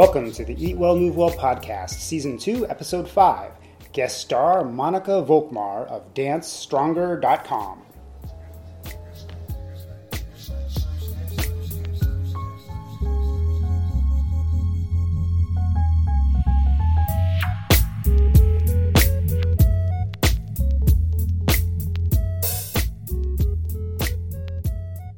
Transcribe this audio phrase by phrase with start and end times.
[0.00, 3.52] Welcome to the Eat Well, Move Well podcast, Season 2, Episode 5.
[3.92, 7.82] Guest star Monica Volkmar of DanceStronger.com.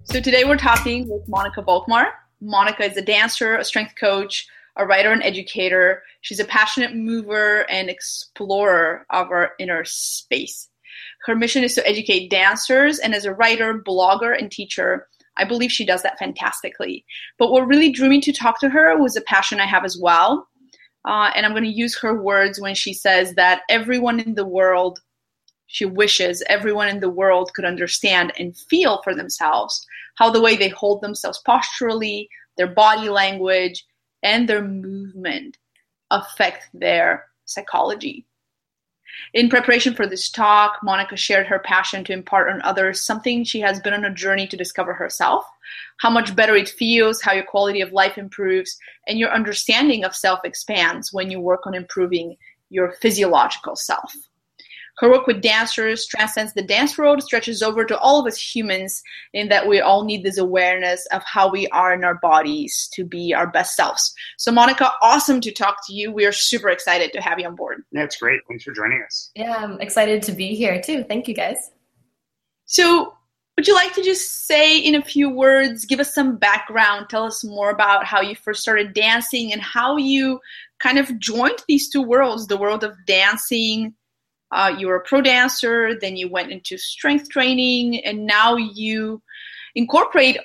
[0.02, 2.06] So today we're talking with Monica Volkmar.
[2.40, 6.02] Monica is a dancer, a strength coach, a writer and educator.
[6.20, 10.68] She's a passionate mover and explorer of our inner space.
[11.24, 15.72] Her mission is to educate dancers, and as a writer, blogger, and teacher, I believe
[15.72, 17.04] she does that fantastically.
[17.38, 19.98] But what really drew me to talk to her was a passion I have as
[20.00, 20.48] well.
[21.04, 24.46] Uh, and I'm going to use her words when she says that everyone in the
[24.46, 25.00] world,
[25.66, 29.84] she wishes everyone in the world could understand and feel for themselves
[30.16, 33.84] how the way they hold themselves posturally, their body language,
[34.22, 35.58] and their movement
[36.10, 38.26] affect their psychology.
[39.34, 43.60] In preparation for this talk, Monica shared her passion to impart on others something she
[43.60, 45.44] has been on a journey to discover herself
[45.98, 50.14] how much better it feels, how your quality of life improves, and your understanding of
[50.14, 52.36] self expands when you work on improving
[52.70, 54.14] your physiological self.
[54.98, 59.02] Her work with dancers transcends the dance world, stretches over to all of us humans,
[59.32, 63.04] in that we all need this awareness of how we are in our bodies to
[63.04, 64.14] be our best selves.
[64.36, 66.12] So, Monica, awesome to talk to you.
[66.12, 67.82] We are super excited to have you on board.
[67.92, 68.40] Yeah, it's great.
[68.48, 69.30] Thanks for joining us.
[69.34, 71.04] Yeah, I'm excited to be here too.
[71.04, 71.70] Thank you, guys.
[72.66, 73.14] So,
[73.56, 77.24] would you like to just say in a few words, give us some background, tell
[77.24, 80.40] us more about how you first started dancing and how you
[80.80, 83.94] kind of joined these two worlds the world of dancing
[84.52, 89.22] uh, you were a pro dancer, then you went into strength training, and now you
[89.74, 90.38] incorporate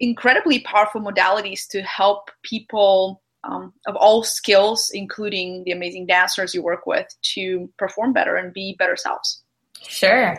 [0.00, 6.62] incredibly powerful modalities to help people um, of all skills, including the amazing dancers you
[6.62, 9.42] work with, to perform better and be better selves.
[9.86, 10.38] Sure.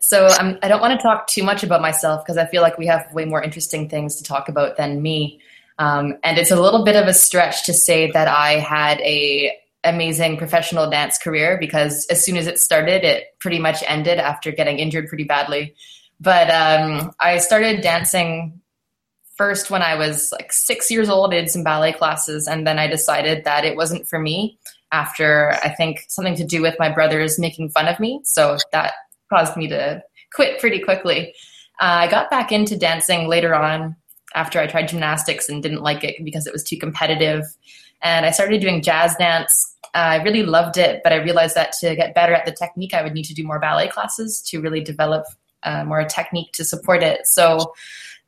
[0.00, 2.78] So um, I don't want to talk too much about myself because I feel like
[2.78, 5.40] we have way more interesting things to talk about than me.
[5.78, 9.52] Um, and it's a little bit of a stretch to say that I had a
[9.84, 14.52] amazing professional dance career because as soon as it started, it pretty much ended after
[14.52, 15.74] getting injured pretty badly.
[16.20, 18.60] But um, I started dancing
[19.36, 21.34] first when I was like six years old.
[21.34, 24.58] I did some ballet classes, and then I decided that it wasn't for me
[24.92, 28.20] after I think something to do with my brothers making fun of me.
[28.24, 28.92] So that
[29.30, 31.34] caused me to quit pretty quickly.
[31.80, 33.96] Uh, I got back into dancing later on
[34.34, 37.44] after I tried gymnastics and didn't like it because it was too competitive.
[38.02, 41.94] And I started doing jazz dance I really loved it, but I realized that to
[41.94, 44.80] get better at the technique, I would need to do more ballet classes to really
[44.80, 45.24] develop
[45.64, 47.26] uh, more technique to support it.
[47.26, 47.74] So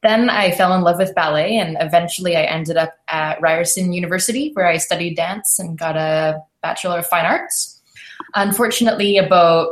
[0.03, 4.51] then I fell in love with ballet, and eventually I ended up at Ryerson University,
[4.53, 7.81] where I studied dance and got a Bachelor of Fine Arts.
[8.35, 9.69] Unfortunately, about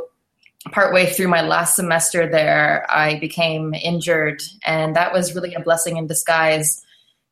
[0.71, 5.99] partway through my last semester there, I became injured, and that was really a blessing
[5.99, 6.83] in disguise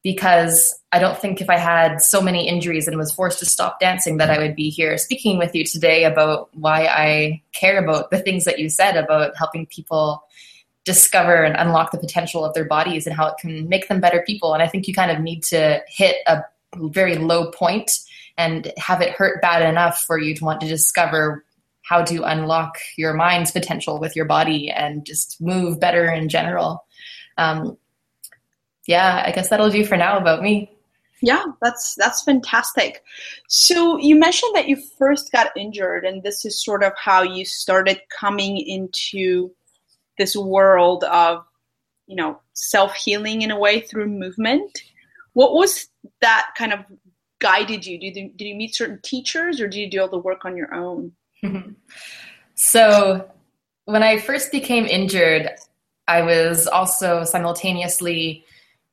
[0.02, 3.80] because I don't think if I had so many injuries and was forced to stop
[3.80, 8.10] dancing that I would be here speaking with you today about why I care about
[8.10, 10.24] the things that you said about helping people
[10.84, 14.24] discover and unlock the potential of their bodies and how it can make them better
[14.26, 14.54] people.
[14.54, 16.42] And I think you kind of need to hit a
[16.74, 17.92] very low point
[18.38, 21.44] and have it hurt bad enough for you to want to discover
[21.82, 26.86] how to unlock your mind's potential with your body and just move better in general.
[27.36, 27.76] Um,
[28.90, 30.68] yeah, I guess that'll do for now about me.
[31.22, 33.04] Yeah, that's that's fantastic.
[33.46, 37.44] So you mentioned that you first got injured, and this is sort of how you
[37.44, 39.52] started coming into
[40.18, 41.44] this world of,
[42.08, 44.82] you know, self healing in a way through movement.
[45.34, 45.86] What was
[46.20, 46.80] that kind of
[47.38, 47.96] guided you?
[48.00, 50.56] Did you, did you meet certain teachers, or did you do all the work on
[50.56, 51.12] your own?
[51.44, 51.70] Mm-hmm.
[52.56, 53.30] so
[53.84, 55.48] when I first became injured,
[56.08, 58.44] I was also simultaneously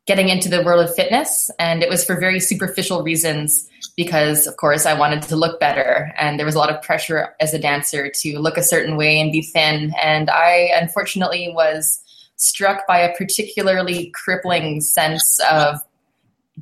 [0.08, 4.56] getting into the world of fitness and it was for very superficial reasons because of
[4.58, 7.60] course I wanted to look better and there was a lot of pressure as a
[7.60, 12.02] dancer to look a certain way and be thin and I unfortunately was
[12.38, 15.80] struck by a particularly crippling sense of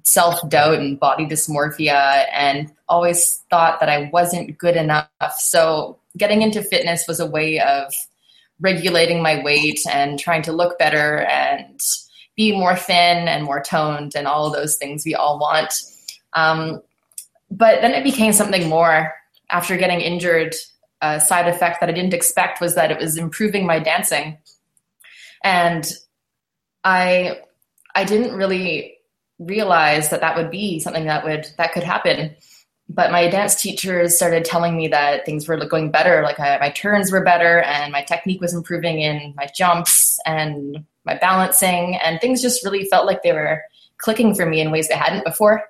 [0.03, 5.09] self-doubt and body dysmorphia and always thought that I wasn't good enough.
[5.37, 7.93] So getting into fitness was a way of
[8.59, 11.79] regulating my weight and trying to look better and
[12.35, 15.73] be more thin and more toned and all of those things we all want.
[16.33, 16.81] Um,
[17.49, 19.13] but then it became something more
[19.49, 20.55] after getting injured.
[21.01, 24.37] A side effect that I didn't expect was that it was improving my dancing.
[25.43, 25.91] And
[26.83, 27.41] I
[27.93, 28.97] I didn't really
[29.39, 32.35] realize that that would be something that would that could happen
[32.87, 36.69] but my dance teachers started telling me that things were going better like I, my
[36.69, 42.19] turns were better and my technique was improving in my jumps and my balancing and
[42.19, 43.61] things just really felt like they were
[43.97, 45.63] clicking for me in ways they hadn't before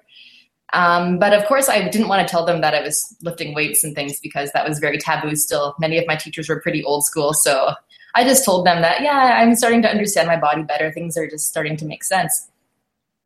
[0.74, 3.84] um, but of course i didn't want to tell them that i was lifting weights
[3.84, 7.06] and things because that was very taboo still many of my teachers were pretty old
[7.06, 7.74] school so
[8.16, 11.30] i just told them that yeah i'm starting to understand my body better things are
[11.30, 12.50] just starting to make sense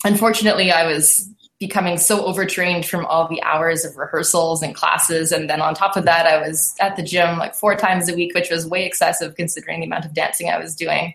[0.03, 1.29] unfortunately i was
[1.59, 5.31] becoming so overtrained from all the hours of rehearsals and classes.
[5.31, 8.15] And then on top of that, I was at the gym like four times a
[8.15, 11.13] week, which was way excessive considering the amount of dancing I was doing.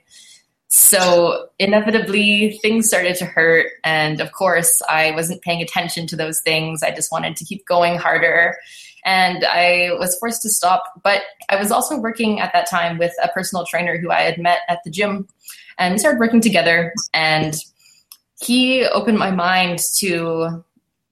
[0.77, 3.69] So inevitably, things started to hurt.
[3.85, 6.83] And of course, I wasn't paying attention to those things.
[6.83, 8.57] I just wanted to keep going harder.
[9.05, 11.01] And I was forced to stop.
[11.05, 14.37] But I was also working at that time with a personal trainer who I had
[14.37, 15.29] met at the gym.
[15.79, 16.93] And we started working together.
[17.13, 17.55] And
[18.41, 20.65] he opened my mind to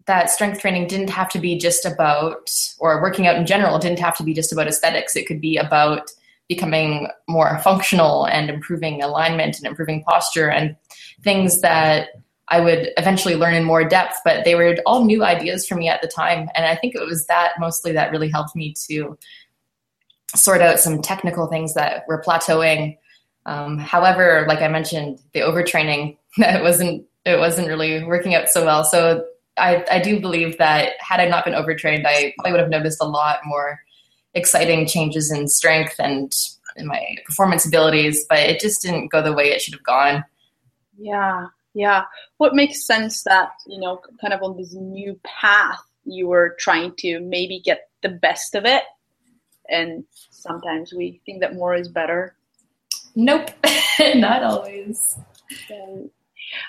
[0.06, 2.50] that strength training didn't have to be just about,
[2.80, 5.14] or working out in general didn't have to be just about aesthetics.
[5.14, 6.10] It could be about
[6.48, 10.76] becoming more functional and improving alignment and improving posture and
[11.22, 12.08] things that
[12.48, 14.16] I would eventually learn in more depth.
[14.24, 16.48] But they were all new ideas for me at the time.
[16.54, 19.16] And I think it was that mostly that really helped me to
[20.34, 22.98] sort out some technical things that were plateauing.
[23.46, 28.64] Um, however, like I mentioned, the overtraining that wasn't it wasn't really working out so
[28.64, 28.82] well.
[28.84, 29.24] So
[29.56, 32.98] I, I do believe that had I not been overtrained, I probably would have noticed
[33.00, 33.78] a lot more
[34.34, 36.34] exciting changes in strength and
[36.76, 40.24] in my performance abilities, but it just didn't go the way it should have gone.
[40.98, 42.04] Yeah, yeah.
[42.38, 46.94] What makes sense that, you know, kind of on this new path, you were trying
[46.98, 48.84] to maybe get the best of it.
[49.68, 52.34] And sometimes we think that more is better.
[53.14, 53.50] Nope,
[54.14, 55.18] not always.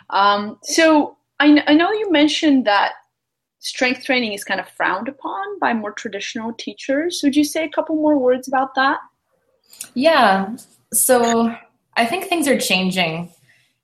[0.09, 2.93] Um, so I, I know you mentioned that
[3.63, 7.21] strength training is kind of frowned upon by more traditional teachers.
[7.23, 8.99] Would you say a couple more words about that?
[9.93, 10.57] Yeah.
[10.93, 11.55] So
[11.95, 13.31] I think things are changing,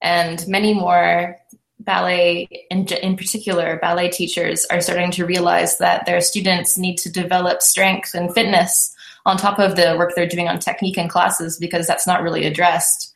[0.02, 1.38] and many more
[1.80, 7.12] ballet, in, in particular, ballet teachers are starting to realize that their students need to
[7.12, 8.94] develop strength and fitness
[9.26, 12.46] on top of the work they're doing on technique in classes because that's not really
[12.46, 13.14] addressed.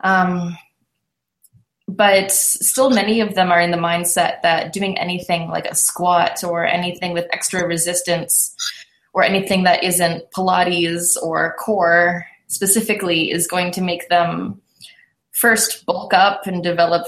[0.00, 0.56] Um,
[1.88, 6.44] but still many of them are in the mindset that doing anything like a squat
[6.44, 8.54] or anything with extra resistance
[9.14, 14.60] or anything that isn't pilates or core specifically is going to make them
[15.32, 17.06] first bulk up and develop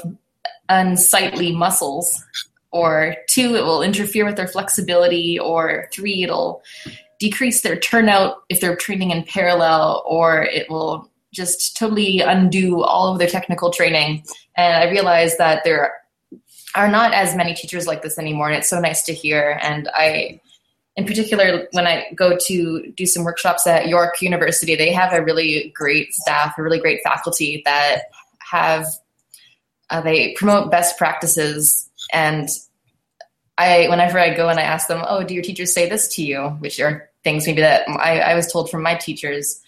[0.70, 2.24] unsightly muscles
[2.72, 6.62] or two it will interfere with their flexibility or three it'll
[7.18, 13.12] decrease their turnout if they're training in parallel or it will just totally undo all
[13.12, 14.24] of their technical training.
[14.56, 15.94] And I realized that there
[16.74, 19.58] are not as many teachers like this anymore, and it's so nice to hear.
[19.62, 20.40] And I,
[20.96, 25.22] in particular, when I go to do some workshops at York University, they have a
[25.22, 28.02] really great staff, a really great faculty that
[28.38, 28.86] have
[29.90, 32.48] uh, they promote best practices and
[33.60, 36.22] I, whenever I go and I ask them, oh, do your teachers say this to
[36.22, 36.48] you?
[36.60, 39.60] Which are things maybe that I, I was told from my teachers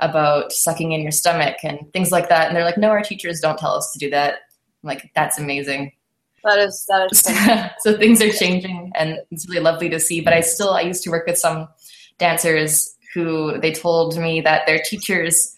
[0.00, 2.48] about sucking in your stomach and things like that.
[2.48, 4.34] And they're like, no, our teachers don't tell us to do that.
[4.82, 5.92] I'm like, that's amazing.
[6.42, 7.20] That is that is
[7.82, 10.20] so things are changing and it's really lovely to see.
[10.20, 11.68] But I still I used to work with some
[12.18, 15.54] dancers who they told me that their teachers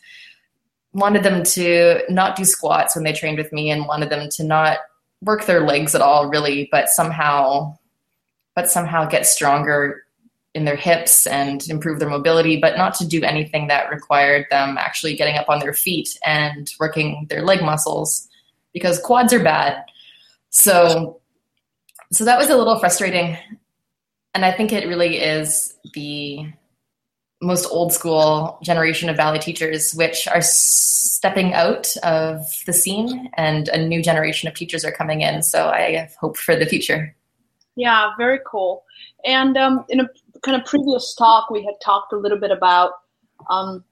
[0.92, 4.44] wanted them to not do squats when they trained with me and wanted them to
[4.44, 4.78] not
[5.22, 7.76] work their legs at all really, but somehow
[8.54, 10.04] but somehow get stronger
[10.54, 14.76] in their hips and improve their mobility, but not to do anything that required them
[14.78, 18.28] actually getting up on their feet and working their leg muscles
[18.72, 19.82] because quads are bad.
[20.50, 21.20] So
[22.12, 23.38] so that was a little frustrating.
[24.34, 26.46] And I think it really is the
[27.40, 33.68] most old school generation of ballet teachers which are stepping out of the scene and
[33.68, 35.42] a new generation of teachers are coming in.
[35.42, 37.14] So I have hope for the future.
[37.74, 38.84] Yeah, very cool.
[39.24, 40.08] And um, in a
[40.42, 42.92] kind of previous talk, we had talked a little bit about
[43.48, 43.84] um,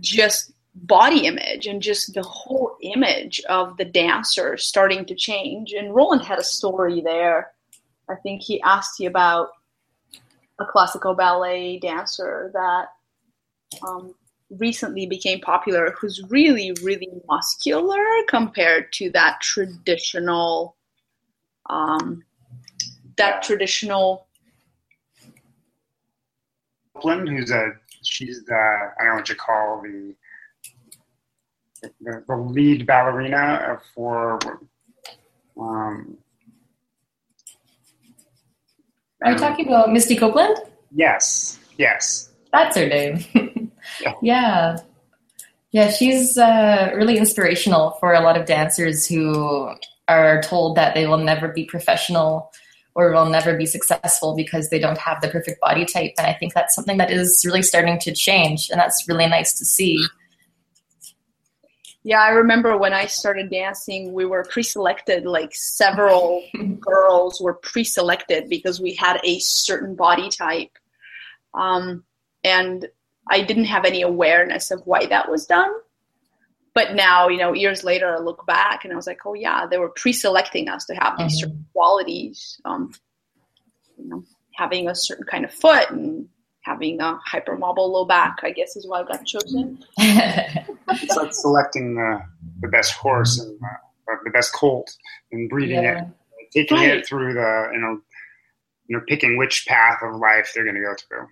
[0.00, 5.72] just body image and just the whole image of the dancer starting to change.
[5.72, 7.52] And Roland had a story there.
[8.08, 9.48] I think he asked you about
[10.58, 12.88] a classical ballet dancer that
[13.86, 14.14] um,
[14.50, 20.76] recently became popular who's really, really muscular compared to that traditional.
[21.68, 22.22] Um,
[23.16, 24.25] that traditional
[26.96, 27.72] Copeland, who's a
[28.02, 30.14] she's the I don't know what you call the
[32.00, 34.38] the, the lead ballerina for
[35.58, 36.18] Um,
[39.22, 40.56] Are you talking about Misty Copeland?
[40.92, 42.30] Yes, yes.
[42.52, 43.24] That's her name.
[44.00, 44.12] Yeah.
[44.20, 44.76] yeah.
[45.70, 49.70] Yeah, she's uh, really inspirational for a lot of dancers who
[50.08, 52.50] are told that they will never be professional
[52.96, 56.12] or will never be successful because they don't have the perfect body type.
[56.16, 59.52] And I think that's something that is really starting to change, and that's really nice
[59.58, 60.02] to see.
[62.02, 65.26] Yeah, I remember when I started dancing, we were pre-selected.
[65.26, 66.42] Like several
[66.80, 70.70] girls were pre-selected because we had a certain body type,
[71.52, 72.02] um,
[72.44, 72.88] and
[73.28, 75.70] I didn't have any awareness of why that was done.
[76.76, 79.64] But now, you know, years later, I look back and I was like, oh yeah,
[79.66, 81.40] they were pre-selecting us to have these Mhm.
[81.40, 82.60] certain qualities.
[82.66, 82.92] Um,
[83.96, 84.22] you know,
[84.54, 86.28] having a certain kind of foot and
[86.60, 89.82] having a hypermobile low back, I guess, is why I got chosen.
[89.98, 92.20] It's like selecting the,
[92.60, 94.94] the best horse and uh, the best colt
[95.32, 96.02] and breeding yeah.
[96.02, 96.08] it,
[96.52, 96.90] taking Right.
[96.98, 98.00] it through the you know,
[98.86, 101.26] you know, picking which path of life they're going to go through.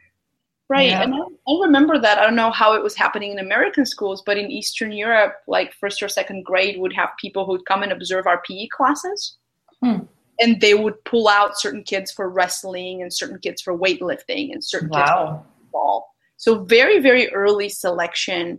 [0.69, 0.89] Right.
[0.89, 1.03] Yeah.
[1.03, 2.19] And I, I remember that.
[2.19, 5.75] I don't know how it was happening in American schools, but in Eastern Europe, like
[5.75, 9.37] first or second grade would have people who'd come and observe our PE classes.
[9.83, 9.99] Hmm.
[10.41, 14.65] And they would pull out certain kids for wrestling and certain kids for weightlifting and
[14.65, 15.47] certain kids for Wow.
[15.61, 16.15] football.
[16.39, 18.59] So very, very early selection.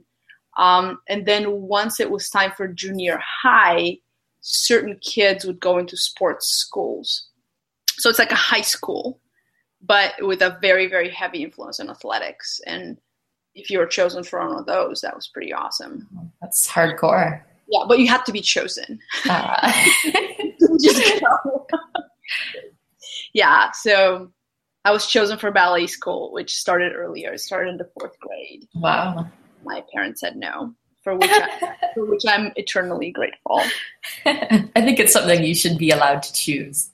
[0.57, 3.97] Um, and then once it was time for junior high,
[4.41, 7.27] certain kids would go into sports schools.
[7.97, 9.19] So it's like a high school,
[9.81, 12.59] but with a very, very heavy influence on athletics.
[12.65, 12.97] And
[13.53, 16.07] if you were chosen for one of those, that was pretty awesome.
[16.41, 17.41] That's hardcore.
[17.67, 18.99] Yeah, but you had to be chosen.
[19.27, 19.71] Uh,
[20.83, 21.67] Just go.
[23.33, 24.31] yeah, so
[24.83, 27.33] I was chosen for ballet school, which started earlier.
[27.33, 28.67] It started in the fourth grade.
[28.75, 29.27] wow.
[29.63, 33.63] my parents said no, for which I, for which I'm eternally grateful.
[34.25, 36.91] I think it's something you should be allowed to choose.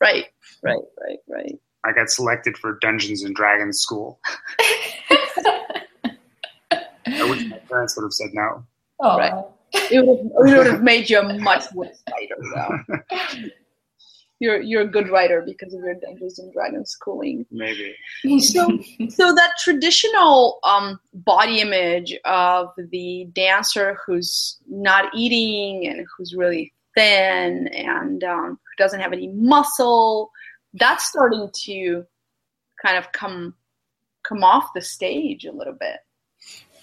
[0.00, 0.26] Right,
[0.62, 1.58] right, right, right.
[1.84, 4.18] I got selected for Dungeons and Dragons school.
[7.06, 8.64] I wish my parents would have said no.
[9.00, 9.44] Oh, Right.
[9.90, 13.48] It would, have, it would have made you a much worse writer, though.
[14.40, 17.46] You're you're a good writer because of your Dungeons and Dragons schooling.
[17.52, 17.94] Maybe.
[18.40, 26.34] So, so that traditional um, body image of the dancer who's not eating and who's
[26.34, 30.30] really thin and um, who doesn't have any muscle,
[30.74, 32.04] that's starting to
[32.84, 33.54] kind of come
[34.22, 35.98] come off the stage a little bit.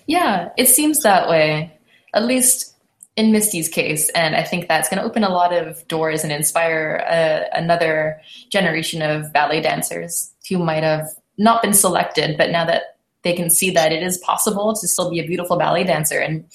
[0.08, 1.78] Yeah, it seems that way,
[2.14, 2.76] at least
[3.16, 4.10] in Misty's case.
[4.10, 8.22] And I think that's going to open a lot of doors and inspire uh, another
[8.50, 11.08] generation of ballet dancers who might have
[11.38, 15.10] not been selected, but now that they can see that it is possible to still
[15.10, 16.20] be a beautiful ballet dancer.
[16.20, 16.46] And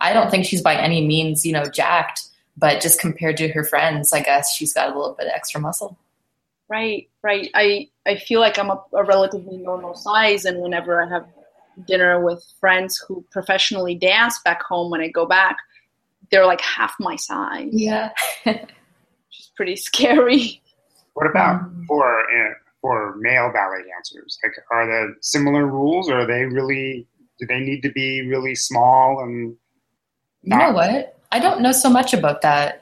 [0.00, 3.64] I don't think she's by any means, you know, jacked, but just compared to her
[3.64, 5.98] friends, I guess she's got a little bit of extra muscle.
[6.70, 7.50] Right, right.
[7.54, 11.26] I I feel like I'm a, a relatively normal size, and whenever I have
[11.86, 15.56] dinner with friends who professionally dance back home, when I go back,
[16.30, 17.70] they're like half my size.
[17.72, 18.10] Yeah.
[18.44, 20.62] which is pretty scary.
[21.14, 24.38] What about Um, for uh, for male ballet dancers?
[24.42, 27.06] Like, are there similar rules, or are they really?
[27.38, 29.56] Do they need to be really small and?
[30.42, 31.18] You know what?
[31.32, 32.79] I don't know so much about that.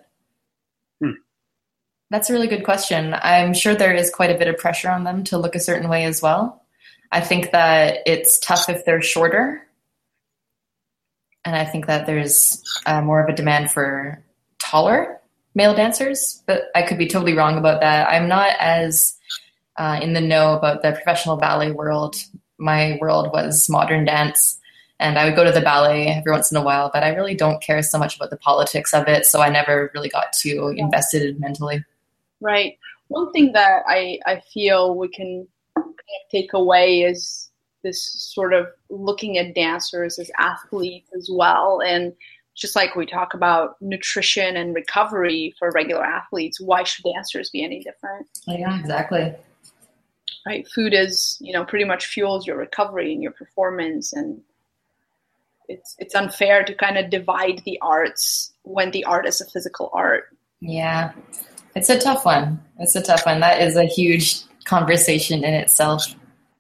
[2.11, 3.15] That's a really good question.
[3.23, 5.89] I'm sure there is quite a bit of pressure on them to look a certain
[5.89, 6.63] way as well.
[7.13, 9.67] I think that it's tough if they're shorter.
[11.45, 14.23] And I think that there's uh, more of a demand for
[14.59, 15.21] taller
[15.55, 18.09] male dancers, but I could be totally wrong about that.
[18.09, 19.17] I'm not as
[19.77, 22.17] uh, in the know about the professional ballet world.
[22.59, 24.59] My world was modern dance
[25.01, 27.35] and I would go to the ballet every once in a while, but I really
[27.35, 30.75] don't care so much about the politics of it, so I never really got too
[30.77, 31.85] invested mentally.
[32.41, 32.79] Right.
[33.09, 35.47] One thing that I, I feel we can
[36.31, 37.51] take away is
[37.83, 41.81] this sort of looking at dancers as athletes as well.
[41.85, 42.13] And
[42.55, 47.65] just like we talk about nutrition and recovery for regular athletes, why should dancers be
[47.65, 48.27] any different?
[48.47, 49.35] Yeah, exactly.
[50.47, 50.67] Right?
[50.75, 54.41] Food is, you know, pretty much fuels your recovery and your performance and
[55.69, 59.91] it's it's unfair to kind of divide the arts when the art is a physical
[59.93, 60.35] art.
[60.61, 61.13] Yeah,
[61.75, 62.61] it's a tough one.
[62.79, 63.41] It's a tough one.
[63.41, 66.05] That is a huge conversation in itself.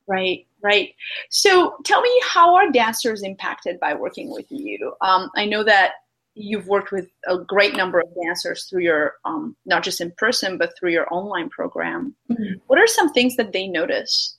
[0.07, 0.95] Right, right.
[1.31, 4.95] So tell me, how are dancers impacted by working with you?
[5.01, 5.93] Um, I know that
[6.35, 10.57] you've worked with a great number of dancers through your, um, not just in person,
[10.57, 12.15] but through your online program.
[12.31, 12.61] Mhm.
[12.69, 14.37] What are some things that they notice?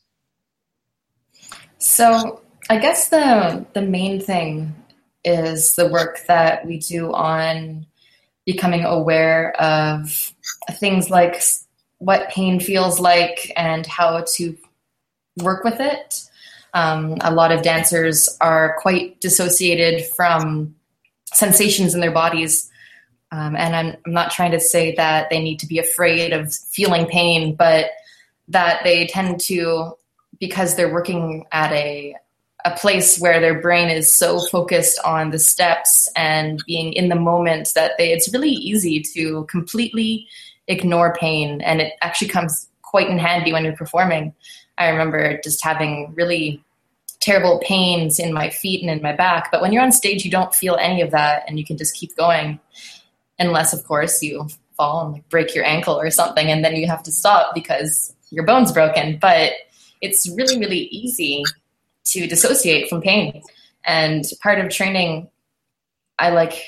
[1.78, 4.76] So I guess the the main thing
[5.24, 7.86] is the work that we do on
[8.52, 10.34] becoming aware of
[10.72, 11.40] things like
[12.00, 14.58] what pain feels like and how to
[15.38, 16.24] work with it.
[16.74, 20.74] Um, a lot of dancers are quite dissociated from
[21.32, 22.72] sensations in their bodies.
[23.32, 26.52] Um, and I'm, I'm not trying to say that they need to be afraid of
[26.52, 27.92] feeling pain, but
[28.48, 29.94] that they tend to,
[30.40, 32.16] because they're working at a
[32.66, 37.16] a place where their brain is so focused on the steps and being in the
[37.16, 40.28] moment that they, it's really easy to completely
[40.68, 41.62] ignore pain.
[41.62, 44.34] And it actually comes quite in handy when you're performing.
[44.78, 46.64] I remember just having really
[47.22, 49.52] terrible pains in my feet and in my back.
[49.52, 51.96] But when you're on stage you don't feel any of that and you can just
[51.96, 52.60] keep going.
[53.40, 56.88] Unless of course you fall and like break your ankle or something and then you
[56.88, 59.18] have to stop because your bone's broken.
[59.20, 59.54] But
[60.02, 61.44] it's really really easy
[62.12, 63.44] to dissociate from pain.
[63.86, 65.30] And part of training,
[66.18, 66.62] I like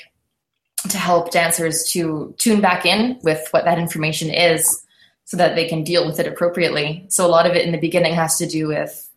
[0.88, 4.84] to help dancers to tune back in with what that information is
[5.24, 7.06] so that they can deal with it appropriately.
[7.08, 9.08] So a lot of it in the beginning has to do with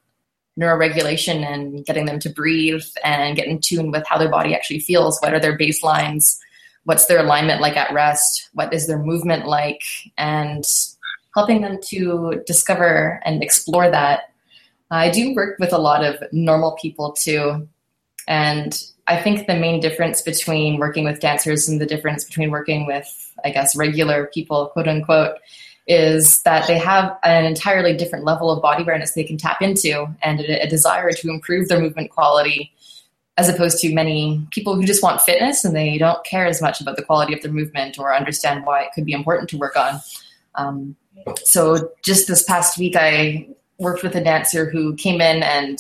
[0.60, 4.79] neuroregulation and getting them to breathe and get in tune with how their body actually
[4.79, 5.20] feels.
[5.20, 6.38] What are their baselines?
[6.84, 8.50] What's their alignment like at rest?
[8.53, 9.82] What is their movement like?
[10.17, 10.63] And
[11.36, 14.32] helping them to discover and explore that
[14.92, 17.68] I do work with a lot of normal people too.
[18.27, 22.86] And I think the main difference between working with dancers and the difference between working
[22.86, 25.38] with, I guess, regular people, quote unquote,
[25.88, 30.08] is that they have an entirely different level of body awareness they can tap into
[30.24, 32.74] and a, desire to improve their movement quality
[33.38, 36.82] as opposed to many people who just want fitness and they don't care as much
[36.82, 39.75] about the quality of their movement or understand why it could be important to work
[39.75, 40.00] on.
[40.56, 40.96] Um,
[41.44, 45.79] so just this past week, I worked with a dancer who came in and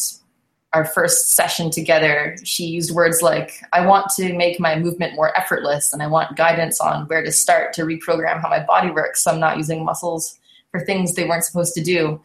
[0.73, 5.35] our first session together, she used words like, I want to make my movement more
[5.37, 9.23] effortless and I want guidance on where to start to reprogram how my body works
[9.23, 10.37] so I'm not using muscles
[10.71, 12.21] for things they weren't supposed to do.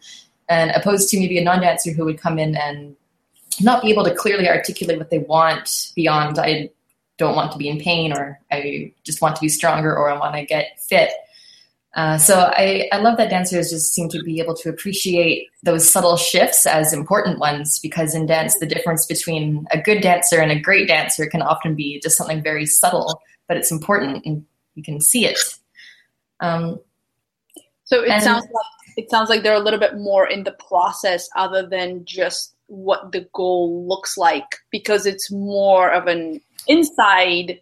[0.49, 2.97] And opposed to maybe a non dancer who would come in and
[3.61, 6.71] not be able to clearly articulate what they want beyond, I
[7.17, 10.17] don't want to be in pain or I just want to be stronger or I
[10.17, 11.11] want to get fit.
[11.93, 15.89] Uh, so I, I love that dancers just seem to be able to appreciate those
[15.89, 20.53] subtle shifts as important ones because in dance the difference between a good dancer and
[20.53, 24.81] a great dancer can often be just something very subtle but it's important and you
[24.81, 25.37] can see it.
[26.39, 26.79] Um,
[27.83, 30.53] so it and, sounds like it sounds like they're a little bit more in the
[30.53, 37.59] process other than just what the goal looks like because it's more of an inside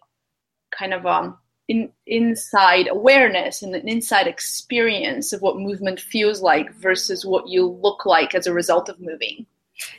[0.70, 1.36] kind of um
[1.70, 7.64] in, inside awareness and an inside experience of what movement feels like versus what you
[7.64, 9.46] look like as a result of moving.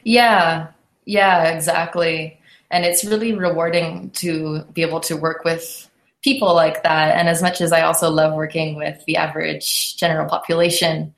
[0.04, 0.68] Yeah,
[1.06, 2.38] yeah, exactly.
[2.72, 5.90] And it's really rewarding to be able to work with
[6.22, 7.16] people like that.
[7.16, 11.16] And as much as I also love working with the average general population,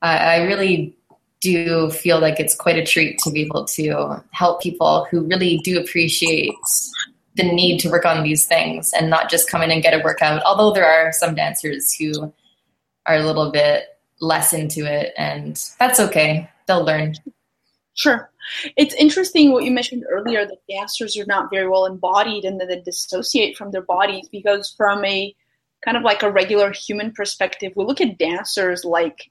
[0.00, 0.96] uh, I really
[1.42, 5.58] do feel like it's quite a treat to be able to help people who really
[5.58, 6.54] do appreciate
[7.40, 10.02] the need to work on these things and not just come in and get a
[10.02, 10.42] workout.
[10.44, 12.32] Although there are some dancers who
[13.06, 13.84] are a little bit
[14.20, 16.48] less into it, and that's okay.
[16.66, 17.14] They'll learn.
[17.94, 18.30] Sure.
[18.76, 22.68] It's interesting what you mentioned earlier that dancers are not very well embodied and that
[22.68, 25.34] they dissociate from their bodies because, from a
[25.84, 29.30] kind of like a regular human perspective, we look at dancers like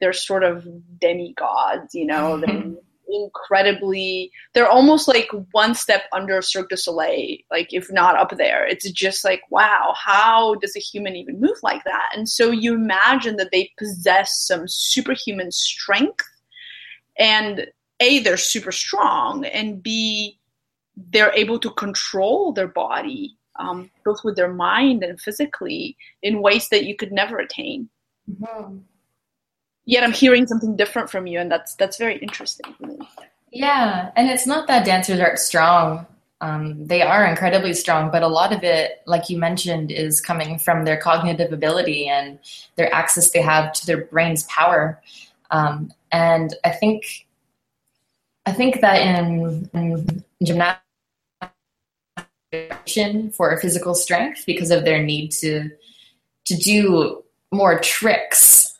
[0.00, 0.66] they're sort of
[1.00, 2.74] demigods, you know, mm-hmm
[3.22, 8.66] incredibly they're almost like one step under Cirque du Soleil, like if not up there.
[8.66, 12.10] It's just like, wow, how does a human even move like that?
[12.14, 16.26] And so you imagine that they possess some superhuman strength
[17.18, 17.66] and
[18.00, 20.38] A, they're super strong, and B,
[20.96, 26.68] they're able to control their body, um, both with their mind and physically, in ways
[26.70, 27.88] that you could never attain.
[28.28, 28.78] Mm-hmm
[29.86, 32.98] yet I'm hearing something different from you, and that's that's very interesting for me.
[33.52, 36.06] Yeah, and it's not that dancers aren't strong.
[36.40, 40.58] Um, they are incredibly strong, but a lot of it, like you mentioned, is coming
[40.58, 42.38] from their cognitive ability and
[42.76, 45.00] their access they have to their brain's power.
[45.50, 47.26] Um, and I think,
[48.44, 50.82] I think that in, in gymnastics
[53.36, 55.70] for physical strength because of their need to
[56.44, 58.73] to do more tricks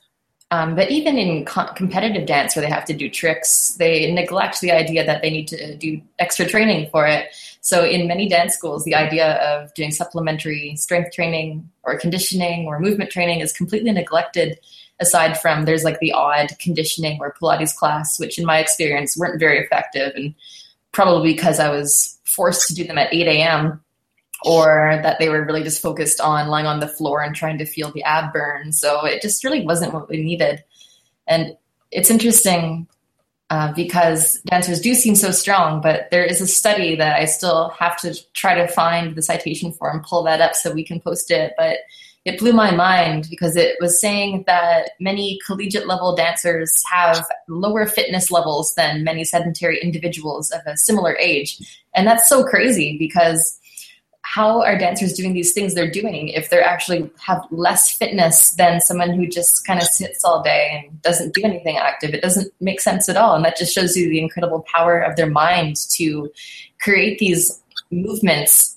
[0.51, 4.61] um, but even in co- competitive dance, where they have to do tricks, they neglect
[4.61, 7.29] the idea that they need to do extra training for it.
[7.61, 12.79] So, in many dance schools, the idea of doing supplementary strength training or conditioning or
[12.79, 14.59] movement training is completely neglected.
[15.01, 19.41] Aside from there's like the odd conditioning or Pilates class, which in my experience weren't
[19.41, 20.35] very effective, and
[20.93, 23.84] probably because I was forced to do them at 8 a.m.
[24.45, 27.65] or that they were really just focused on lying on the floor and trying to
[27.65, 28.73] feel the ab burn.
[28.73, 30.63] So it just really wasn't what we needed.
[31.27, 31.57] And
[31.91, 32.87] it's interesting
[33.51, 37.71] uh, because dancers do seem so strong, but there is a study that I still
[37.71, 41.01] have to try to find the citation for and pull that up so we can
[41.01, 41.53] post it.
[41.57, 41.79] But
[42.25, 47.87] it blew my mind because it was saying that many collegiate level dancers have lower
[47.87, 51.59] fitness levels than many sedentary individuals of a similar age.
[51.95, 53.61] And that's so crazy because
[54.35, 58.81] how are dancers doing these things they're doing if they're actually have less fitness than
[58.81, 62.13] someone who just kind of sits all day and doesn't do anything active?
[62.13, 63.37] It doesn't make sense at all.
[63.37, 66.33] And that just shows you the incredible power of their mind to
[66.81, 68.77] create these movements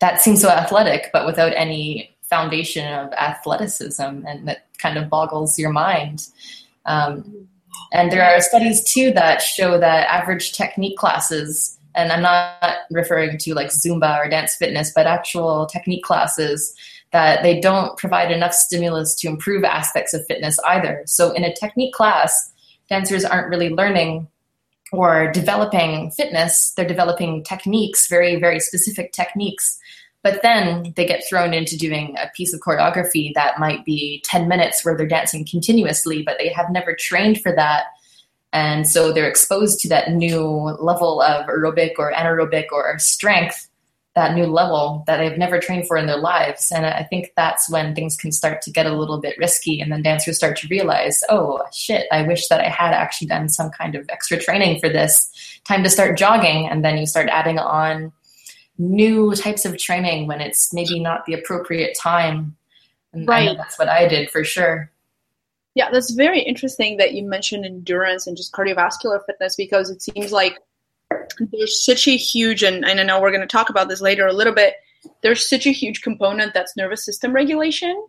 [0.00, 5.58] that seem so athletic, but without any foundation of athleticism, and that kind of boggles
[5.58, 6.26] your mind.
[6.84, 7.48] Um,
[7.94, 13.38] and there are studies too that show that average technique classes, and I'm not referring
[13.38, 16.74] to like Zumba or dance fitness, but actual technique classes,
[17.12, 21.02] that they don't provide enough stimulus to improve aspects of fitness either.
[21.06, 22.52] So in a technique class,
[22.88, 24.28] dancers aren't really learning
[24.92, 29.78] or developing fitness, they're developing techniques, very, very specific techniques
[30.24, 34.48] but then they get thrown into doing a piece of choreography that might be 10
[34.48, 37.84] minutes where they're dancing continuously, but they have never trained for that.
[38.54, 43.68] And so they're exposed to that new level of aerobic or anaerobic or strength,
[44.14, 46.70] that new level that they've never trained for in their lives.
[46.70, 49.80] And I think that's when things can start to get a little bit risky.
[49.80, 53.48] And then dancers start to realize, oh, shit, I wish that I had actually done
[53.48, 55.28] some kind of extra training for this.
[55.64, 56.68] Time to start jogging.
[56.68, 58.12] And then you start adding on
[58.78, 62.56] new types of training when it's maybe not the appropriate time.
[63.12, 63.56] And right.
[63.56, 64.92] that's what I did for sure.
[65.74, 70.30] Yeah, that's very interesting that you mentioned endurance and just cardiovascular fitness because it seems
[70.30, 70.58] like
[71.38, 74.26] there's such a huge, and, and I know we're going to talk about this later
[74.26, 74.74] a little bit,
[75.22, 78.06] there's such a huge component that's nervous system regulation.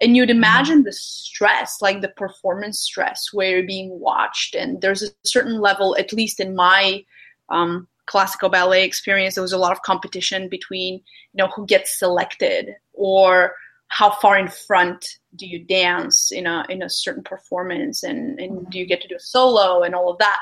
[0.00, 0.38] And you'd mm-hmm.
[0.38, 5.60] imagine the stress, like the performance stress, where you're being watched, and there's a certain
[5.60, 7.04] level, at least in my
[7.48, 11.02] um, classical ballet experience, there was a lot of competition between, you
[11.34, 13.54] know, who gets selected or
[13.88, 18.68] how far in front do you dance in a in a certain performance and, and
[18.70, 20.38] do you get to do a solo and all of that,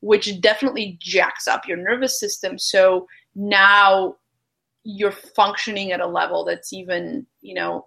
[0.00, 2.58] which definitely jacks up your nervous system.
[2.58, 4.16] So now
[4.84, 7.86] you're functioning at a level that's even, you know,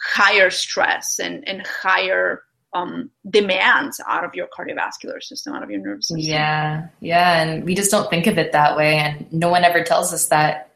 [0.00, 5.80] higher stress and, and higher um, demands out of your cardiovascular system, out of your
[5.80, 6.30] nervous system.
[6.30, 9.82] Yeah, yeah, and we just don't think of it that way, and no one ever
[9.82, 10.70] tells us that.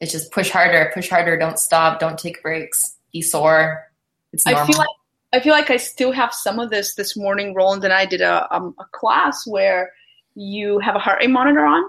[0.00, 3.90] It's just push harder, push harder, don't stop, don't take breaks, be sore.
[4.32, 4.62] It's normal.
[4.62, 4.88] I feel like
[5.32, 6.94] I feel like I still have some of this.
[6.94, 9.92] This morning, Roland and I did a um, a class where
[10.34, 11.84] you have a heart rate monitor on,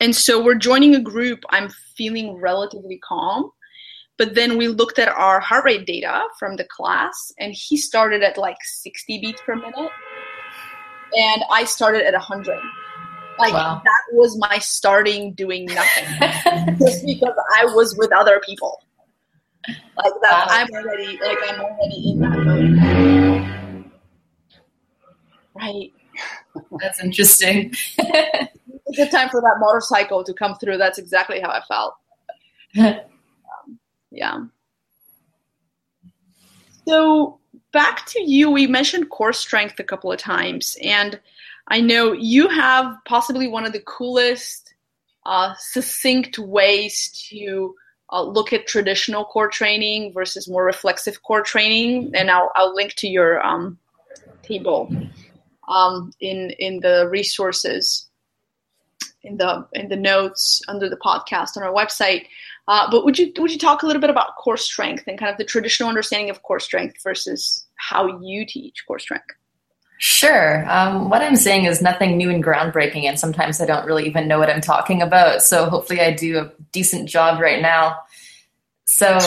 [0.00, 1.40] and so we're joining a group.
[1.50, 3.50] I'm feeling relatively calm
[4.16, 8.22] but then we looked at our heart rate data from the class, and he started
[8.22, 9.90] at like 60 beats per minute,
[11.16, 12.58] and I started at 100.
[13.36, 13.82] Like wow.
[13.84, 18.80] that was my starting doing nothing, just because I was with other people.
[19.68, 20.46] Like that, wow.
[20.48, 23.90] I'm already like I'm already in that mode.
[25.54, 25.92] Right.
[26.80, 27.72] That's interesting.
[27.98, 28.52] it's
[28.92, 30.78] a good time for that motorcycle to come through.
[30.78, 31.96] That's exactly how I felt
[34.10, 34.44] yeah.
[36.86, 37.38] So
[37.72, 41.20] back to you, we mentioned core strength a couple of times, and
[41.68, 44.74] I know you have possibly one of the coolest,
[45.24, 47.74] uh, succinct ways to
[48.14, 52.94] uh, look at traditional core training versus more reflexive core training, and I'll, I'll link
[52.98, 53.76] to your um,
[54.42, 54.88] table
[55.68, 58.06] um, in in the resources
[59.24, 62.26] in the in the notes under the podcast on our website.
[62.68, 65.32] Uh, but would you would you talk a little bit about core strength and kind
[65.32, 69.34] of the traditional understanding of core strength versus how you teach core strength?
[69.96, 70.68] Sure.
[70.68, 74.26] Um, what I'm saying is nothing new and groundbreaking, and sometimes I don't really even
[74.26, 75.42] know what I'm talking about.
[75.42, 77.98] So hopefully, I do a decent job right now.
[78.86, 79.18] So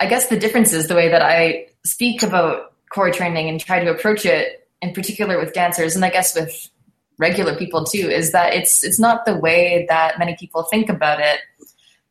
[0.00, 3.84] I guess the difference is the way that I speak about core training and try
[3.84, 6.70] to approach it, in particular with dancers, and I guess with
[7.18, 11.20] regular people too, is that it's it's not the way that many people think about
[11.20, 11.38] it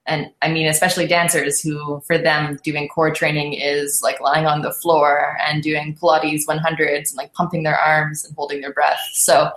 [0.07, 4.61] and I mean, especially dancers who, for them, doing core training is like lying on
[4.61, 8.99] the floor and doing Pilates 100s and like pumping their arms and holding their breath.
[9.13, 9.51] So,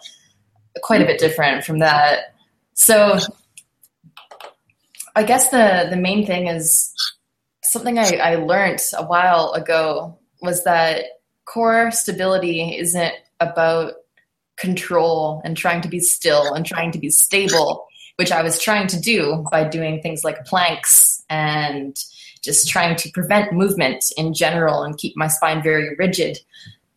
[0.83, 2.35] quite a bit different from that.
[2.74, 3.18] So,
[5.16, 6.92] I guess the the main thing is
[7.62, 11.04] something I, I learned a while ago was that
[11.46, 13.94] core stability isn't about
[14.57, 18.87] control and trying to be still and trying to be stable which I was trying
[18.88, 21.96] to do by doing things like planks and
[22.42, 26.38] just trying to prevent movement in general and keep my spine very rigid.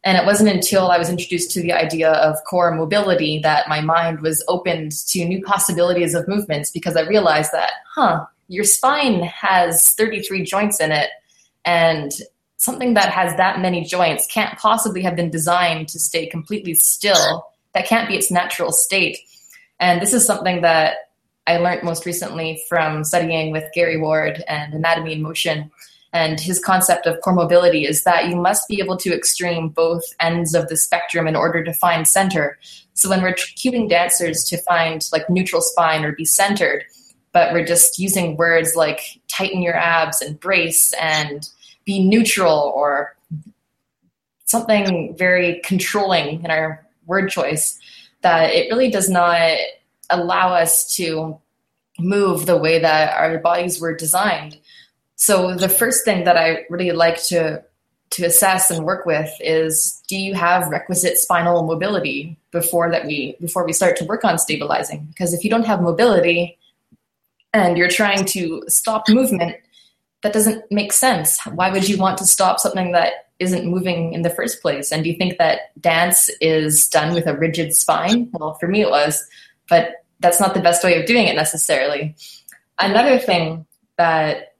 [0.03, 3.81] And it wasn't until I was introduced to the idea of core mobility that my
[3.81, 9.23] mind was opened to new possibilities of movements because I realized that, huh, your spine
[9.23, 11.09] has 33 joints in it.
[11.65, 12.11] And
[12.57, 17.47] something that has that many joints can't possibly have been designed to stay completely still.
[17.73, 19.17] That can't be its natural state.
[19.79, 21.06] And this is something that
[21.47, 25.71] I learned most recently from studying with Gary Ward and Anatomy in Motion.
[26.13, 30.03] And his concept of core mobility is that you must be able to extreme both
[30.19, 32.57] ends of the spectrum in order to find center.
[32.93, 36.83] So when we're cueing dancers to find like neutral spine or be centered,
[37.31, 41.47] but we're just using words like tighten your abs and brace and
[41.85, 43.15] be neutral or
[44.45, 47.77] something very controlling in our word choice,
[48.21, 49.57] that it really does not
[50.09, 51.39] allow us to
[51.99, 54.57] move the way that our bodies were designed.
[55.15, 57.63] So the first thing that I really like to
[58.09, 63.35] to assess and work with is do you have requisite spinal mobility before that we
[63.41, 65.05] before we start to work on stabilizing?
[65.09, 66.57] Because if you don't have mobility
[67.53, 69.55] and you're trying to stop movement
[70.23, 71.39] that doesn't make sense.
[71.45, 74.91] Why would you want to stop something that isn't moving in the first place?
[74.91, 78.29] And do you think that dance is done with a rigid spine?
[78.33, 79.27] Well for me it was
[79.69, 82.15] but that's not the best way of doing it necessarily.
[82.79, 83.65] Another thing
[83.97, 84.55] that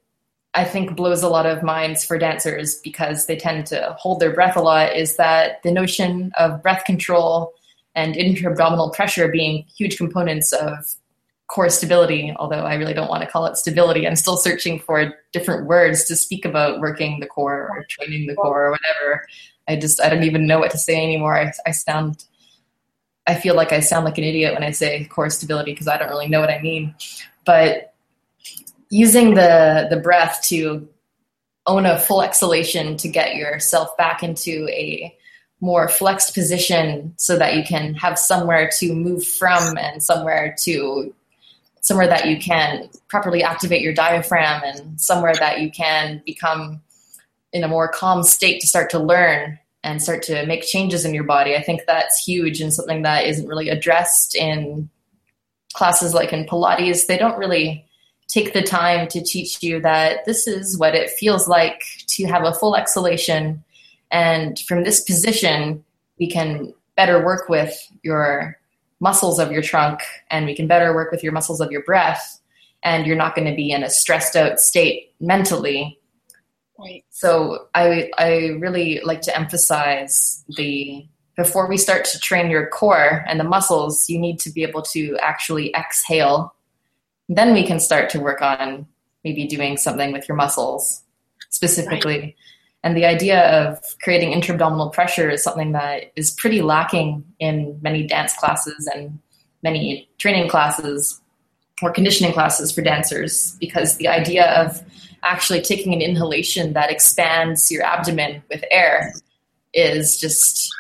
[0.54, 4.34] I think blows a lot of minds for dancers because they tend to hold their
[4.34, 7.54] breath a lot is that the notion of breath control
[7.94, 10.96] and intra-abdominal pressure being huge components of
[11.48, 14.08] core stability, although I really don't want to call it stability.
[14.08, 18.36] I'm still searching for different words to speak about working the core or training the
[18.36, 19.28] core or whatever.
[19.68, 21.38] I just, I don't even know what to say anymore.
[21.38, 22.26] I, I sound
[23.28, 25.98] I feel like I sound like an idiot when I say core stability because I
[25.98, 26.96] don't really know what I mean.
[27.46, 27.94] But
[28.90, 30.88] using the the breath to
[31.66, 35.14] own a full exhalation to get yourself back into a
[35.60, 41.14] more flexed position so that you can have somewhere to move from and somewhere to
[41.82, 46.82] somewhere that you can properly activate your diaphragm and somewhere that you can become
[47.54, 49.58] in a more calm state to start to learn
[49.88, 51.56] and start to make changes in your body.
[51.56, 54.90] I think that's huge and something that isn't really addressed in
[55.74, 57.08] classes like in Pilates.
[57.08, 57.86] They don't really
[58.28, 62.44] take the time to teach you that this is what it feels like to have
[62.44, 63.64] a full exhalation.
[64.12, 65.86] And from this position,
[66.20, 67.74] we can better work with
[68.04, 68.60] your
[69.00, 72.42] muscles of your trunk and we can better work with your muscles of your breath.
[72.84, 75.98] And you're not going to be in a stressed out state mentally
[76.80, 77.04] Right.
[77.10, 83.24] So I I really like to emphasize the before we start to train your core
[83.28, 86.56] and the muscles, you need to be able to actually exhale.
[87.30, 88.88] Then we can start to work on
[89.24, 91.04] maybe doing something with your muscles
[91.50, 92.20] specifically.
[92.20, 92.36] Right.
[92.84, 98.08] And the idea of creating intra-abdominal pressure is something that is pretty lacking in many
[98.08, 99.20] dance classes and
[99.64, 101.20] many training classes
[101.82, 104.82] or conditioning classes for dancers because the idea of
[105.28, 109.14] actually taking an inhalation that expands your abdomen with air
[109.74, 110.74] is just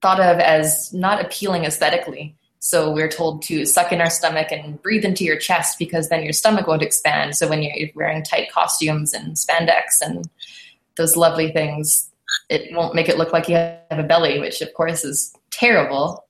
[0.00, 2.36] thought of as not appealing aesthetically.
[2.60, 6.22] So we're told to suck in our stomach and breathe into your chest because then
[6.22, 7.36] your stomach won't expand.
[7.36, 10.28] So when you're wearing tight costumes and spandex and
[10.96, 12.10] those lovely things,
[12.48, 16.24] it won't make it look like you have a belly, which of course is terrible.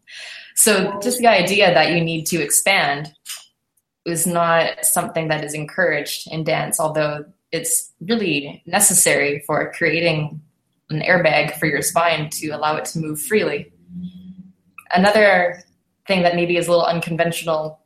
[0.56, 3.12] so just the idea that you need to expand
[4.04, 10.40] is not something that is encouraged in dance, although it's really necessary for creating
[10.90, 13.72] an airbag for your spine to allow it to move freely.
[14.92, 15.62] Another
[16.06, 17.80] thing that maybe is a little unconventional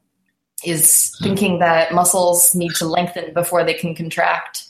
[0.64, 4.68] is thinking that muscles need to lengthen before they can contract.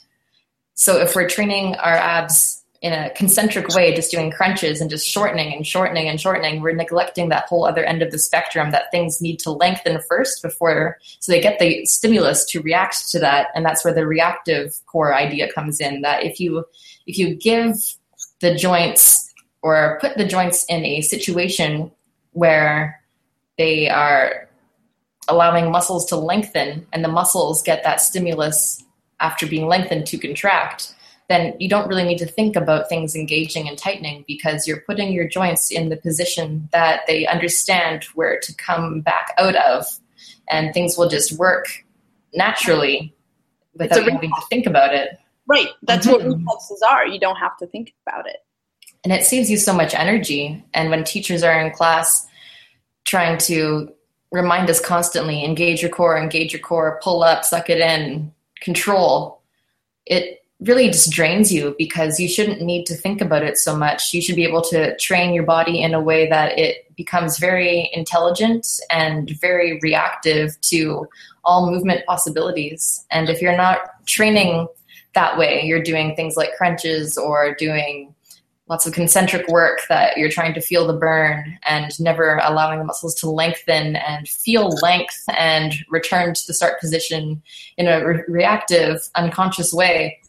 [0.73, 5.07] So if we're training our abs in a concentric way, just doing crunches and just
[5.07, 8.91] shortening and shortening and shortening, we're neglecting that whole other end of the spectrum that
[8.91, 13.47] things need to lengthen first before, so they get the stimulus to react to that.
[13.55, 16.63] And that's where the reactive core idea comes in that if you,
[17.07, 17.75] if you give
[18.39, 21.89] the joints or put the joints in a situation
[22.33, 23.01] where
[23.57, 24.47] they are
[25.27, 28.83] allowing muscles to lengthen and the muscles get that stimulus
[29.19, 30.93] after being lengthened to contract,
[31.27, 35.11] then you don't really need to think about things engaging and tightening because you're putting
[35.11, 39.85] your joints in the position that they understand where to come back out of
[40.49, 41.83] and things will just work
[42.33, 43.15] naturally
[43.73, 45.17] without having to think about it.
[45.47, 45.69] Right.
[45.83, 46.29] That's mm-hmm.
[46.29, 47.07] what reflexes are.
[47.07, 48.37] You don't have to think about it.
[49.03, 50.63] And it saves you so much energy.
[50.73, 52.27] And when teachers are in class
[53.05, 53.91] trying to
[54.31, 59.41] remind us constantly engage your core, engage your core, pull up, suck it in, control,
[60.05, 64.13] it really just drains you because you shouldn't need to think about it so much.
[64.13, 67.89] You should be able to train your body in a way that it becomes very
[67.93, 71.07] intelligent and very reactive to
[71.43, 73.05] all movement possibilities.
[73.11, 74.67] And if you're not training
[75.13, 78.13] that way, you're doing things like crunches or doing
[78.67, 82.85] lots of concentric work that you're trying to feel the burn and never allowing the
[82.85, 87.41] muscles to lengthen and feel length and return to the start position
[87.77, 90.19] in a re- reactive, unconscious way,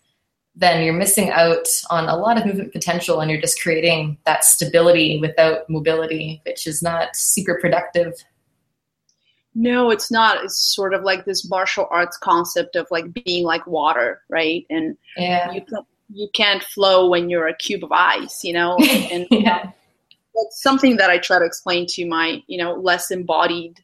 [0.57, 4.43] then you're missing out on a lot of movement potential and you're just creating that
[4.43, 8.15] stability without mobility, which is not super productive.
[9.55, 10.43] No, it's not.
[10.45, 14.67] It's sort of like this martial arts concept of like being like water, right?
[14.71, 15.53] And yeah.
[15.53, 15.63] you
[16.09, 18.77] you can't flow when you're a cube of ice, you know?
[19.11, 19.71] And yeah.
[20.35, 23.81] that's something that I try to explain to my, you know, less embodied.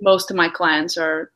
[0.00, 1.30] Most of my clients are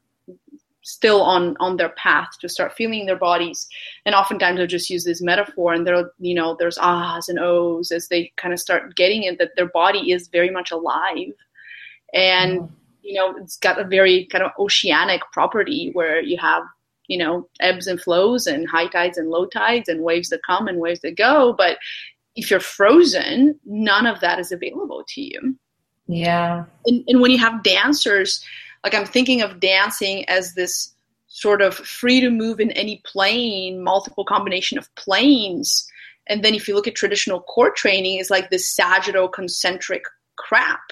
[0.83, 3.69] still on on their path to start feeling their bodies.
[4.05, 7.91] And oftentimes they'll just use this metaphor and there you know there's ahs and ohs
[7.91, 11.35] as they kind of start getting it that their body is very much alive.
[12.13, 12.71] And mm.
[13.03, 16.65] you know it's got a very kind of oceanic property where you have
[17.07, 20.69] you know ebbs and flows and high tides and low tides and waves that come
[20.69, 21.53] and waves that go.
[21.53, 21.79] But
[22.35, 25.57] if you're frozen none of that is available to you.
[26.07, 26.65] Yeah.
[26.87, 28.45] And, and when you have dancers
[28.85, 30.95] like i'm thinking of dancing as this
[31.33, 35.89] sort of free to move in any plane multiple combination of planes.
[36.27, 40.05] And then if you look at traditional core training it's like this sagittal concentric
[40.37, 40.83] crap.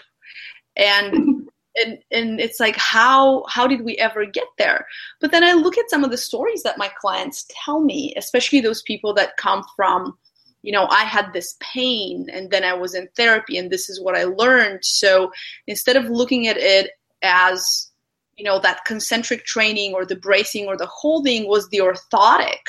[0.77, 4.87] And and and it's like how how did we ever get there?
[5.21, 8.61] But then i look at some of the stories that my clients tell me especially
[8.61, 10.19] those people that come from
[10.63, 14.01] you know i had this pain and then i was in therapy and this is
[14.01, 14.85] what i learned.
[14.85, 15.31] So
[15.67, 16.91] instead of looking at it
[17.23, 17.91] as
[18.37, 22.61] you know that concentric training or the bracing or the holding was the orthotic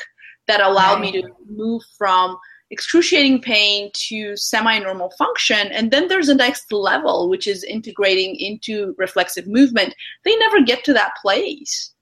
[0.48, 2.36] that allowed me to move from
[2.72, 5.68] excruciating pain to semi-normal function.
[5.68, 9.94] And then there's a next level which is integrating into reflexive movement.
[10.24, 11.92] They never get to that place.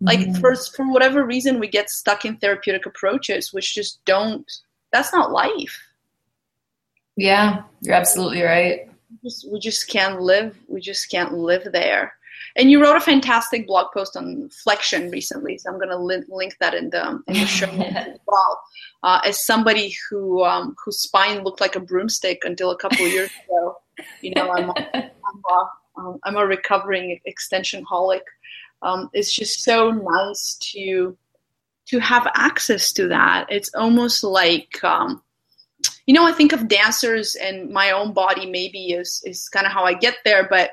[0.00, 0.40] Like mm-hmm.
[0.40, 4.50] for for whatever reason we get stuck in therapeutic approaches which just don't
[4.92, 5.78] that's not life.
[7.16, 8.90] Yeah you're absolutely right
[9.22, 12.14] just, we just can't live we just can't live there
[12.56, 16.26] and you wrote a fantastic blog post on flexion recently, so I'm going to link,
[16.28, 18.62] link that in the in the show as well.
[19.02, 23.30] Uh, as somebody who um, whose spine looked like a broomstick until a couple years
[23.44, 23.76] ago,
[24.20, 28.22] you know, I'm a, I'm a, um, I'm a recovering extension holic.
[28.82, 31.16] Um, it's just so nice to
[31.86, 33.46] to have access to that.
[33.50, 35.22] It's almost like um,
[36.06, 39.72] you know, I think of dancers and my own body maybe is is kind of
[39.72, 40.72] how I get there, but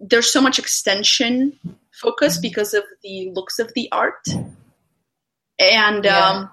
[0.00, 1.52] there's so much extension
[1.92, 2.42] focus mm-hmm.
[2.42, 4.26] because of the looks of the art
[5.58, 6.28] and yeah.
[6.28, 6.50] um,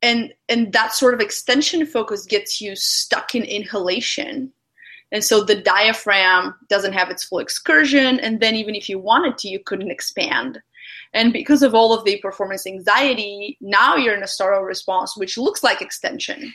[0.00, 4.52] and and that sort of extension focus gets you stuck in inhalation
[5.10, 9.36] and so the diaphragm doesn't have its full excursion and then even if you wanted
[9.38, 10.60] to you couldn't expand
[11.14, 15.38] and because of all of the performance anxiety now you're in a startle response which
[15.38, 16.52] looks like extension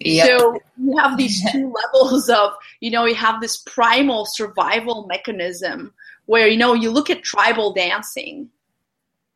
[0.00, 0.38] Yep.
[0.40, 5.92] So you have these two levels of, you know, you have this primal survival mechanism
[6.26, 8.50] where, you know, you look at tribal dancing.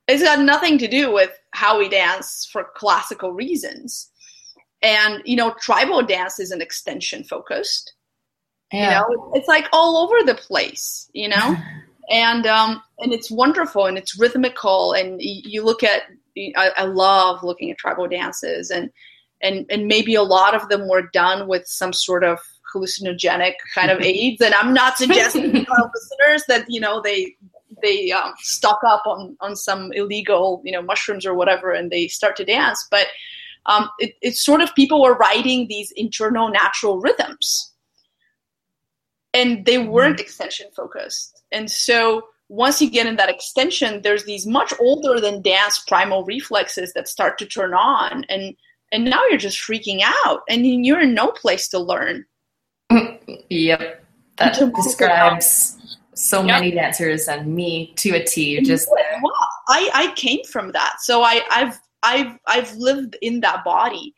[0.09, 4.11] It's got nothing to do with how we dance for classical reasons.
[4.83, 7.95] And, you know, tribal dance is an extension focused.
[8.73, 9.03] Yeah.
[9.09, 11.57] You know, it's like all over the place, you know?
[12.11, 16.03] and um and it's wonderful and it's rhythmical and you look at
[16.57, 18.91] I, I love looking at tribal dances and
[19.43, 22.39] and and maybe a lot of them were done with some sort of
[22.75, 24.41] hallucinogenic kind of aids.
[24.41, 27.37] And I'm not suggesting to our listeners that you know they
[27.83, 32.09] they um, stock up on on some illegal you know mushrooms or whatever and they
[32.09, 33.07] start to dance, but
[33.67, 37.70] um, it, it's sort of people were writing these internal natural rhythms,
[39.35, 40.23] and they weren't mm-hmm.
[40.23, 45.41] extension focused, and so once you get in that extension, there's these much older than
[45.41, 48.57] dance primal reflexes that start to turn on and
[48.93, 52.27] and now you're just freaking out and you're in no place to learn.
[53.49, 54.05] Yep.
[54.37, 56.61] That describes so yep.
[56.61, 59.33] many dancers and me to a t just well,
[59.69, 60.97] i i came from that.
[61.01, 64.15] So i i've i've i've lived in that body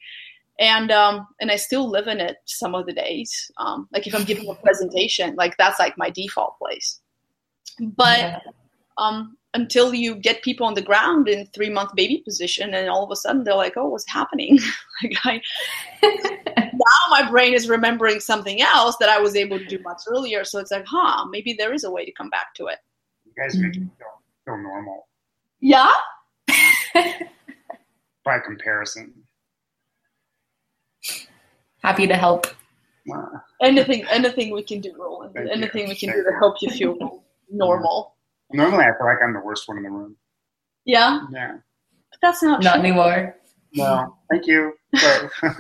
[0.63, 4.15] and um and i still live in it some of the days um like if
[4.15, 7.01] i'm giving a presentation like that's like my default place
[7.81, 8.39] but yeah.
[8.99, 13.05] um until you get people on the ground in three month baby position and all
[13.05, 14.59] of a sudden they're like oh what's happening
[15.03, 15.41] like i
[16.73, 20.45] now my brain is remembering something else that I was able to do much earlier.
[20.45, 22.79] So it's like, huh, maybe there is a way to come back to it.
[23.25, 25.09] You guys make me feel, feel normal
[25.61, 25.91] Yeah.
[28.25, 29.15] by comparison.
[31.83, 32.47] Happy to help.
[33.61, 35.35] Anything, anything we can do, Roland.
[35.35, 35.53] Thank you.
[35.53, 38.15] anything we can Thank do to help you feel normal.
[38.53, 40.17] normally, I feel like I'm the worst one in the room.
[40.85, 41.59] Yeah, Yeah.
[42.11, 42.83] but that's not, Not true.
[42.85, 43.37] anymore.
[43.75, 44.75] No, thank you.
[44.93, 45.31] But-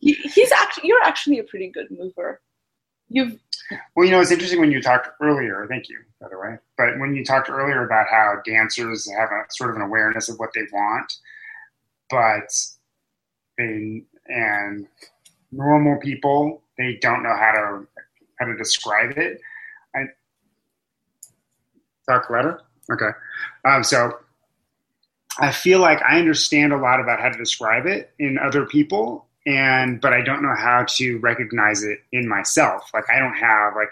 [0.00, 2.40] He, he's actually, you're actually a pretty good mover.
[3.08, 3.38] You've,
[3.94, 5.66] Well, you know, it's interesting when you talked earlier.
[5.68, 6.56] Thank you, by the way.
[6.78, 10.38] But when you talked earlier about how dancers have a sort of an awareness of
[10.38, 11.12] what they want,
[12.08, 12.48] but
[13.58, 14.86] they and
[15.52, 17.86] normal people they don't know how to
[18.38, 19.40] how to describe it.
[19.94, 20.04] I
[22.08, 22.60] talk louder.
[22.90, 23.10] Okay,
[23.66, 24.18] um, so
[25.38, 29.26] I feel like I understand a lot about how to describe it in other people,
[29.46, 32.90] and but I don't know how to recognize it in myself.
[32.94, 33.90] Like I don't have like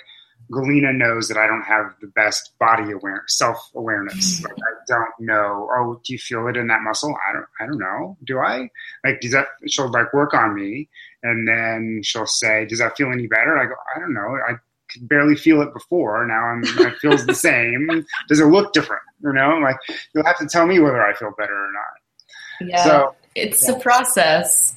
[0.50, 4.42] Galina knows that I don't have the best body awareness, self awareness.
[4.42, 5.68] Like I don't know.
[5.76, 7.14] Oh, do you feel it in that muscle?
[7.28, 7.46] I don't.
[7.60, 8.16] I don't know.
[8.24, 8.70] Do I?
[9.04, 9.48] Like does that?
[9.66, 10.88] She'll like work on me,
[11.22, 14.38] and then she'll say, "Does that feel any better?" I go, "I don't know.
[14.48, 14.54] I
[14.92, 16.26] could barely feel it before.
[16.26, 16.62] Now I'm.
[16.64, 18.06] It feels the same.
[18.28, 19.02] Does it look different?
[19.22, 19.76] You know, like
[20.14, 22.84] you'll have to tell me whether I feel better or not." Yeah.
[22.84, 23.74] So it's yeah.
[23.74, 24.76] a process.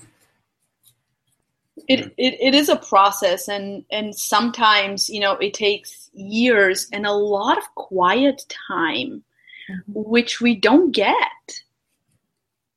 [1.88, 2.10] it, hmm.
[2.18, 7.12] it, it is a process and, and sometimes, you know, it takes years and a
[7.12, 9.24] lot of quiet time,
[9.70, 9.92] mm-hmm.
[9.94, 11.16] which we don't get.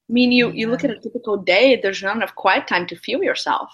[0.08, 2.96] I mean, you, you look at a typical day, there's not enough quiet time to
[2.96, 3.70] feel yourself.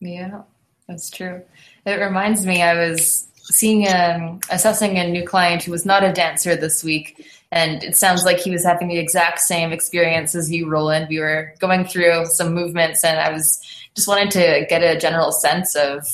[0.00, 0.42] Yeah,
[0.86, 1.42] that's true.
[1.86, 6.12] It reminds me, I was seeing, um, assessing a new client who was not a
[6.12, 10.50] dancer this week, and it sounds like he was having the exact same experience as
[10.50, 11.06] you, Roland.
[11.08, 13.60] We were going through some movements, and I was
[13.94, 16.06] just wanted to get a general sense of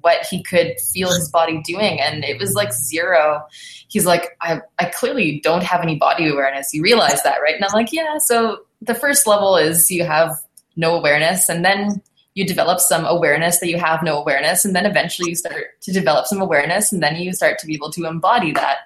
[0.00, 3.44] what he could feel his body doing, and it was like zero.
[3.88, 6.72] He's like, I, I clearly don't have any body awareness.
[6.72, 7.54] You realize that, right?
[7.54, 8.18] And I'm like, yeah.
[8.18, 10.36] So the first level is you have
[10.76, 12.02] no awareness, and then
[12.34, 15.92] you develop some awareness that you have no awareness and then eventually you start to
[15.92, 18.78] develop some awareness and then you start to be able to embody that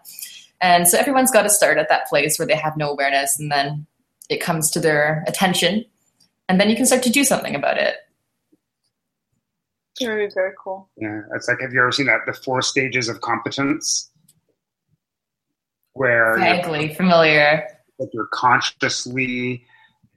[0.61, 3.53] and so everyone's got to start at that place where they have no awareness and
[3.53, 3.87] then
[4.29, 5.85] it comes to their attention
[6.49, 7.97] and then you can start to do something about it
[10.01, 10.89] Very, very cool.
[10.97, 14.11] Yeah, it's like have you ever seen that the four stages of competence,
[15.93, 17.67] where you're, vaguely familiar
[17.99, 19.65] like you're consciously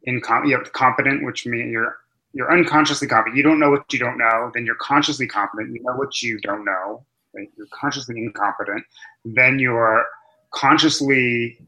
[0.08, 1.98] incom- you have competent, which means you're
[2.34, 3.38] you're unconsciously competent.
[3.38, 4.52] You don't know what you don't know.
[4.54, 5.74] Then you're consciously competent.
[5.74, 7.06] You know what you don't know.
[7.34, 7.50] Right?
[7.58, 8.84] You're consciously incompetent.
[9.26, 10.06] Then you're
[10.54, 11.60] consciously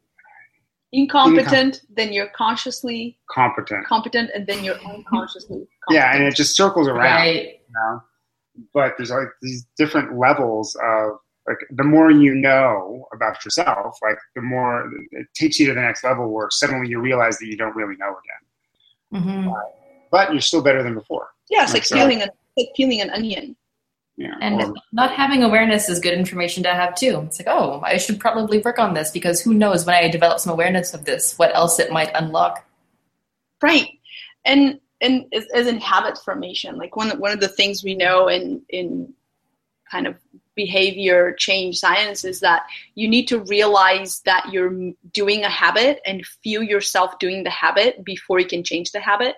[0.91, 3.85] Incompetent, then you're consciously competent.
[3.85, 5.69] competent, and then you're unconsciously competent.
[5.91, 7.05] Yeah, and it just circles around.
[7.05, 8.01] right you know?
[8.73, 11.11] But there's like these different levels of
[11.47, 15.81] like the more you know about yourself, like the more it takes you to the
[15.81, 18.15] next level where suddenly you realize that you don't really know
[19.13, 19.23] again.
[19.23, 19.49] hmm
[20.11, 21.29] But you're still better than before.
[21.49, 23.55] yeah, it's like So- peeling an like peeling an onion.
[24.17, 24.35] Yeah.
[24.41, 27.95] and Or- not having awareness is good information to have too it's like oh i
[27.95, 31.37] should probably work on this because who knows when i develop some awareness of this
[31.39, 32.65] what else it might unlock
[33.61, 33.87] Right.
[34.43, 38.27] And and as, as in habit formation, like one one of the things we know
[38.27, 39.13] in in
[39.89, 40.15] kind of
[40.55, 42.63] behavior change science is that
[42.95, 48.03] you need to realize that you're doing a habit and feel yourself doing the habit
[48.03, 49.35] before you can change the habit.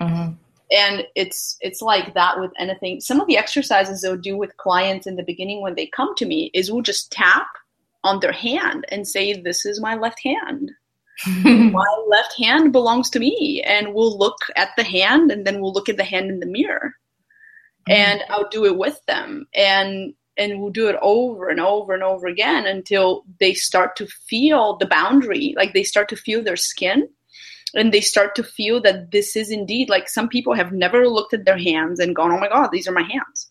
[0.00, 0.30] hmm
[0.70, 3.00] And it's it's like that with anything.
[3.00, 6.26] Some of the exercises I'll do with clients in the beginning when they come to
[6.26, 7.48] me is we'll just tap
[8.04, 10.70] on their hand and say, "This is my left hand."
[11.44, 15.72] my left hand belongs to me and we'll look at the hand and then we'll
[15.72, 16.94] look at the hand in the mirror.
[17.88, 22.02] And i'll do it with them and and we'll do it over and over and
[22.02, 26.56] over again until they start to feel the boundary like they start to feel their
[26.56, 27.08] skin
[27.74, 31.34] and they start to feel that this is indeed like some people have never looked
[31.34, 33.50] at their hands and gone oh my god these are my hands.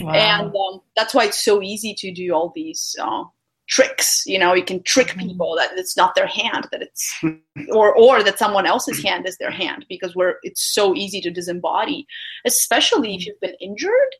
[0.00, 0.12] Wow.
[0.12, 3.24] and um, that's why it's so easy to do all these uh,
[3.66, 7.24] tricks you know you can trick people that it's not their hand that it's
[7.72, 11.30] or or that someone else's hand is their hand because we're it's so easy to
[11.30, 12.04] disembody
[12.44, 14.14] especially if you've been injured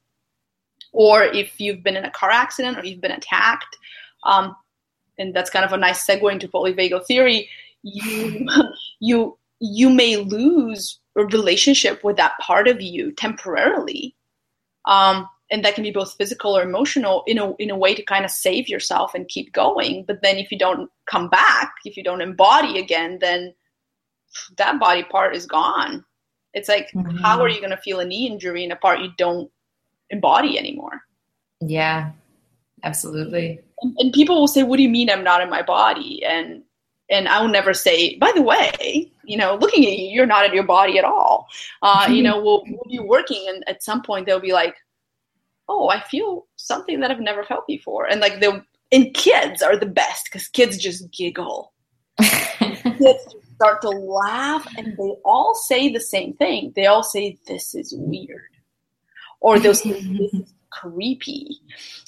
[0.95, 3.77] or if you've been in a car accident or you've been attacked.
[4.23, 4.57] Um,
[5.19, 7.51] and that's kind of a nice segue into polyvagal theory.
[7.83, 8.49] You
[9.01, 14.15] you you may lose a relationship with that part of you temporarily.
[14.87, 18.03] Um, and that can be both physical or emotional in a in a way to
[18.03, 20.05] kind of save yourself and keep going.
[20.05, 23.55] But then if you don't come back, if you don't embody again, then
[24.57, 26.05] that body part is gone,
[26.55, 27.19] It's like, mm-hmm.
[27.19, 29.49] how are you going to feel a knee injury in a part you don't
[30.11, 31.03] embody anymore?
[31.61, 32.11] Yeah,
[32.83, 33.61] absolutely.
[33.81, 36.65] And, and people will say, "What do you mean I'm not in my body?" And
[37.09, 40.47] and I will never say, by the way, you know, looking at you, you're not
[40.47, 41.47] in your body at all.
[41.81, 44.75] Uh, you know, we'll, we'll be working, and at some point they'll be like,
[45.69, 49.77] oh, I feel something that I've never felt before, and like the and kids are
[49.77, 51.73] the best because kids just giggle.
[52.19, 56.73] kids start to laugh, and they all say the same thing.
[56.77, 58.51] They all say, "This is weird,"
[59.41, 61.61] or they'll say, "This is creepy."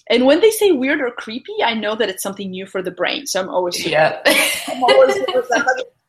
[0.08, 2.90] And when they say weird or creepy, I know that it's something new for the
[2.92, 3.26] brain.
[3.26, 4.20] So I'm always yeah.
[4.68, 5.16] I'm always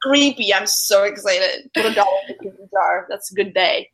[0.02, 0.54] creepy.
[0.54, 1.70] I'm so excited.
[1.74, 3.08] Put a dollar in the jar.
[3.10, 3.90] That's a good day.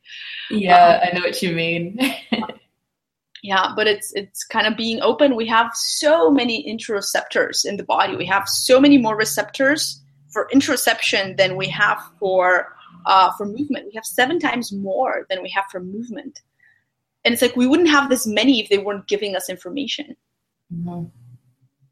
[0.50, 1.98] Yeah, um, I know what you mean.
[3.44, 5.36] yeah, but it's it's kind of being open.
[5.36, 8.16] We have so many interoceptors in the body.
[8.16, 12.74] We have so many more receptors for interoception than we have for
[13.06, 13.86] uh, for movement.
[13.86, 16.40] We have seven times more than we have for movement
[17.24, 20.16] and it's like we wouldn't have this many if they weren't giving us information.
[20.72, 21.04] Mm-hmm.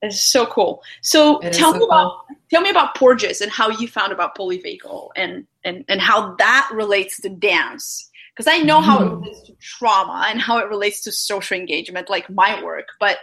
[0.03, 0.83] It's so cool.
[1.01, 4.37] So it tell me so about tell me about Porges and how you found about
[4.37, 8.11] polyvagal and and and how that relates to dance.
[8.43, 9.21] Because I know how it mm-hmm.
[9.21, 12.89] relates to trauma and how it relates to social engagement, like my work.
[12.99, 13.19] But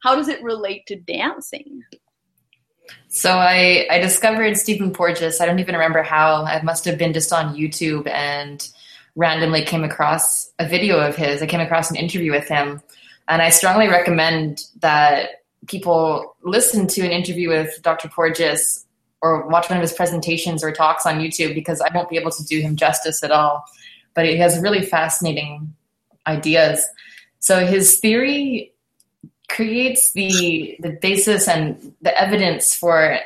[0.00, 1.84] how does it relate to dancing?
[3.06, 5.40] So I I discovered Stephen Porges.
[5.40, 6.42] I don't even remember how.
[6.42, 8.68] I must have been just on YouTube and
[9.14, 11.40] randomly came across a video of his.
[11.40, 12.82] I came across an interview with him,
[13.28, 18.08] and I strongly recommend that people listen to an interview with Dr.
[18.08, 18.84] Porges
[19.22, 22.32] or watch one of his presentations or talks on YouTube because I won't be able
[22.32, 23.64] to do him justice at all.
[24.14, 25.74] But he has really fascinating
[26.26, 26.86] ideas.
[27.40, 28.72] So his theory
[29.48, 33.18] creates the the basis and the evidence for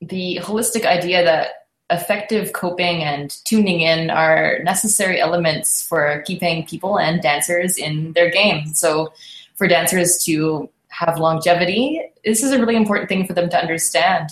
[0.00, 1.60] the holistic idea that
[1.90, 8.30] effective coping and tuning in are necessary elements for keeping people and dancers in their
[8.30, 8.74] game.
[8.74, 9.12] So,
[9.56, 14.30] for dancers to have longevity, this is a really important thing for them to understand.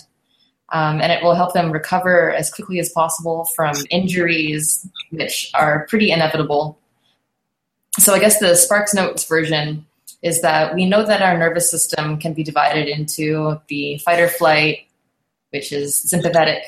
[0.71, 5.87] Um, and it will help them recover as quickly as possible from injuries, which are
[5.89, 6.79] pretty inevitable.
[7.99, 9.87] So, I guess the Sparks Notes version
[10.23, 14.29] is that we know that our nervous system can be divided into the fight or
[14.29, 14.87] flight,
[15.51, 16.63] which is sympathetic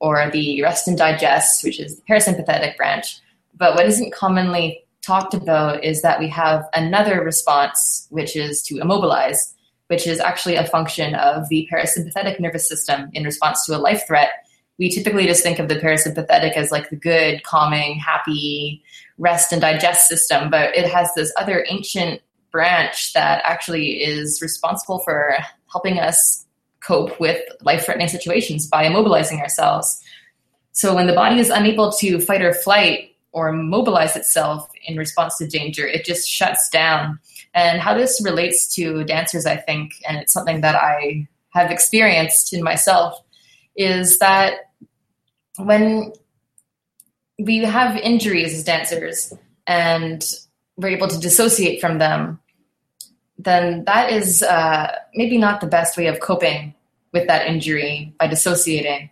[0.00, 3.20] or the rest and digest, which is the parasympathetic branch.
[3.56, 8.78] But what isn't commonly talked about is that we have another response, which is to
[8.78, 9.54] immobilize,
[9.88, 14.04] which is actually a function of the parasympathetic nervous system in response to a life
[14.06, 14.30] threat.
[14.78, 18.82] We typically just think of the parasympathetic as like the good, calming, happy
[19.18, 22.22] rest and digest system, but it has this other ancient
[22.52, 25.36] branch that actually is responsible for
[25.70, 26.46] helping us
[26.80, 30.00] cope with life threatening situations by immobilizing ourselves.
[30.72, 35.36] So when the body is unable to fight or flight or mobilize itself in response
[35.38, 37.18] to danger, it just shuts down.
[37.54, 42.52] And how this relates to dancers, I think, and it's something that I have experienced
[42.52, 43.20] in myself,
[43.76, 44.70] is that
[45.56, 46.12] when
[47.38, 49.32] we have injuries as dancers
[49.66, 50.24] and
[50.76, 52.38] we're able to dissociate from them,
[53.38, 56.74] then that is uh, maybe not the best way of coping
[57.12, 59.10] with that injury by dissociating.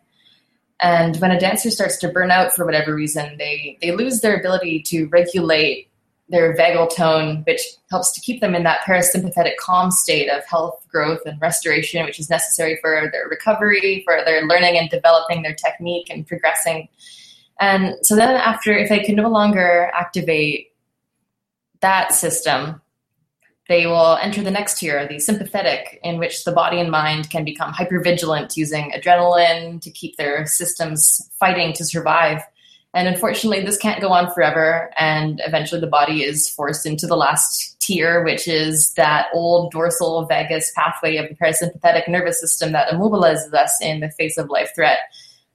[0.80, 4.38] And when a dancer starts to burn out for whatever reason, they, they lose their
[4.38, 5.88] ability to regulate
[6.28, 7.60] their vagal tone, which
[7.90, 12.18] helps to keep them in that parasympathetic calm state of health, growth, and restoration, which
[12.18, 16.88] is necessary for their recovery, for their learning and developing their technique and progressing.
[17.60, 20.72] And so then, after, if they can no longer activate
[21.80, 22.80] that system,
[23.68, 27.44] they will enter the next tier, the sympathetic, in which the body and mind can
[27.44, 32.42] become hypervigilant using adrenaline to keep their systems fighting to survive.
[32.96, 34.90] And unfortunately, this can't go on forever.
[34.96, 40.24] And eventually, the body is forced into the last tier, which is that old dorsal
[40.24, 44.70] vagus pathway of the parasympathetic nervous system that immobilizes us in the face of life
[44.74, 45.00] threat.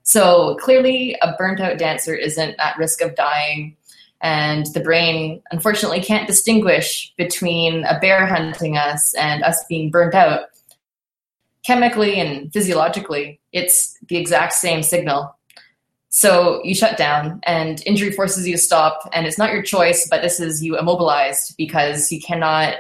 [0.04, 3.76] So clearly, a burnt out dancer isn't at risk of dying
[4.22, 10.14] and the brain unfortunately can't distinguish between a bear hunting us and us being burnt
[10.14, 10.42] out.
[11.66, 15.36] Chemically and physiologically, it's the exact same signal.
[16.14, 20.08] So you shut down, and injury forces you to stop, and it's not your choice,
[20.10, 22.76] but this is you immobilized because you cannot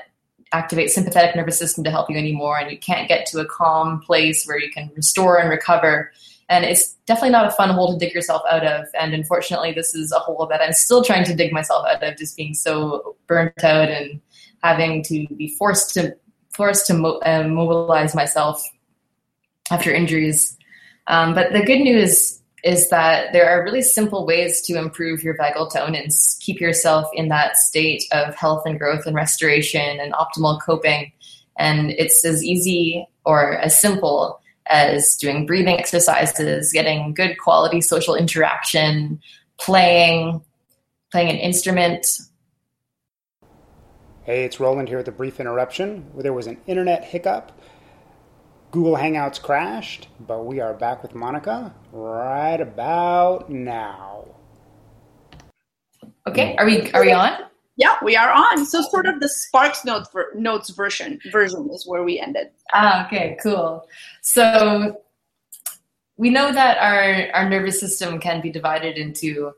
[0.53, 4.01] activate sympathetic nervous system to help you anymore, and you can't get to a calm
[4.01, 6.11] place where you can restore and recover
[6.51, 8.86] and it's definitely not a fun hole to dig yourself out of.
[8.99, 12.17] And unfortunately, this is a hole that I'm still trying to dig myself out of,
[12.17, 14.19] just being so burnt out and
[14.61, 16.13] having to be forced to
[16.49, 18.61] forced to mo- uh, mobilize myself
[19.71, 20.57] after injuries.
[21.07, 25.36] Um, but the good news is that there are really simple ways to improve your
[25.38, 30.14] vagal tone and keep yourself in that state of health and growth and restoration and
[30.14, 31.12] optimal coping.
[31.57, 38.16] And it's as easy or as simple as doing breathing exercises, getting good quality social
[38.16, 39.20] interaction,
[39.59, 40.41] playing,
[41.12, 42.05] playing an instrument.
[44.24, 46.05] Hey, it's Roland here with a brief interruption.
[46.16, 47.51] There was an internet hiccup.
[48.72, 54.26] Google Hangouts crashed, but we are back with Monica right about now.
[56.26, 57.34] Okay, are we are we on?
[57.76, 58.65] Yeah, we are on.
[58.65, 62.51] So sort of the Sparks Notes notes version version is where we ended.
[62.74, 63.86] Ah, okay, cool.
[64.22, 65.01] So
[66.15, 69.51] we know that our our nervous system can be divided into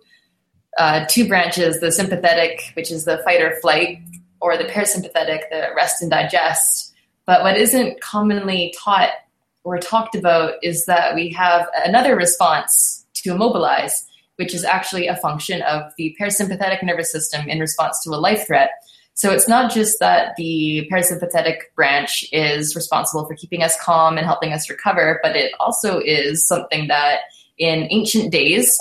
[0.79, 3.99] uh, two branches: the sympathetic, which is the fight or flight,
[4.41, 6.92] or the parasympathetic, the rest and digest.
[7.25, 9.09] But what isn't commonly taught
[9.63, 14.05] or talked about is that we have another response to immobilize
[14.37, 18.47] which is actually a function of the parasympathetic nervous system in response to a life
[18.47, 18.71] threat.
[19.15, 24.25] So it's not just that the parasympathetic branch is responsible for keeping us calm and
[24.25, 27.19] helping us recover, but it also is something that
[27.59, 28.77] in ancient days,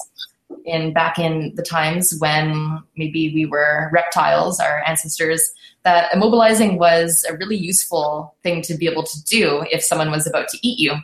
[0.65, 5.53] in back in the times when maybe we were reptiles, our ancestors,
[5.85, 10.27] that immobilizing was a really useful thing to be able to do if someone was
[10.27, 10.95] about to eat you.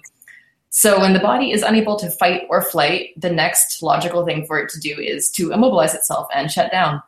[0.70, 4.58] So when the body is unable to fight or flight, the next logical thing for
[4.58, 7.02] it to do is to immobilize itself and shut down.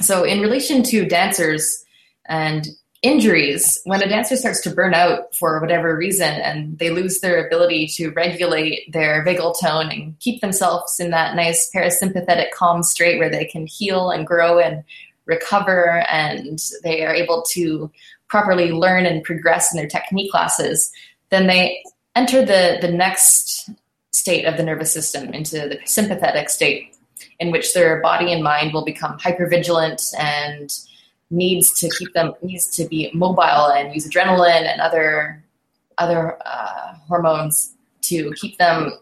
[0.00, 1.84] So in relation to dancers
[2.26, 2.66] and
[3.02, 7.46] injuries, when a dancer starts to burn out for whatever reason and they lose their
[7.46, 13.18] ability to regulate their vagal tone and keep themselves in that nice parasympathetic calm state
[13.18, 14.82] where they can heal and grow and
[15.26, 17.90] recover and they are able to
[18.28, 20.90] properly learn and progress in their technique classes,
[21.30, 21.82] then they
[22.14, 23.70] enter the, the next
[24.12, 26.96] state of the nervous system into the sympathetic state
[27.38, 30.72] in which their body and mind will become hypervigilant and
[31.30, 35.42] needs to keep them needs to be mobile and use adrenaline and other
[35.98, 38.92] other uh, hormones to keep them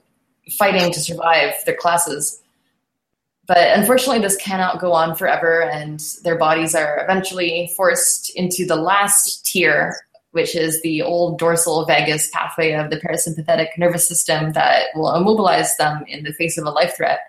[0.59, 2.41] fighting to survive their classes
[3.47, 8.77] but unfortunately this cannot go on forever and their bodies are eventually forced into the
[8.77, 9.95] last tier
[10.35, 15.77] which is the old dorsal vagus pathway of the parasympathetic nervous system that will immobilize
[15.77, 17.21] them in the face of a life threat.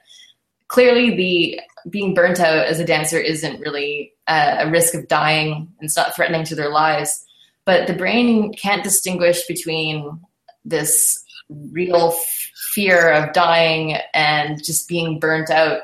[0.69, 1.61] Clearly, the
[1.91, 5.51] being burnt out as a dancer isn't really a, a risk of dying.
[5.53, 7.23] And it's not threatening to their lives.
[7.63, 10.19] But the brain can't distinguish between
[10.65, 11.23] this
[11.71, 12.15] real
[12.73, 15.81] fear of dying and just being burnt out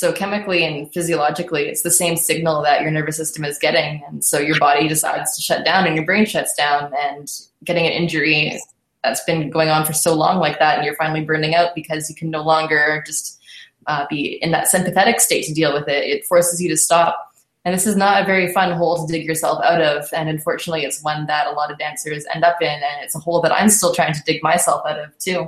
[0.00, 4.24] so chemically and physiologically, it's the same signal that your nervous system is getting, and
[4.24, 7.30] so your body decides to shut down, and your brain shuts down, and
[7.64, 8.58] getting an injury
[9.04, 12.08] that's been going on for so long like that, and you're finally burning out because
[12.08, 13.42] you can no longer just
[13.88, 16.02] uh, be in that sympathetic state to deal with it.
[16.04, 17.34] It forces you to stop.
[17.66, 20.08] And this is not a very fun hole to dig yourself out of.
[20.14, 22.68] And unfortunately, it's one that a lot of dancers end up in.
[22.68, 25.46] And it's a hole that I'm still trying to dig myself out of, too.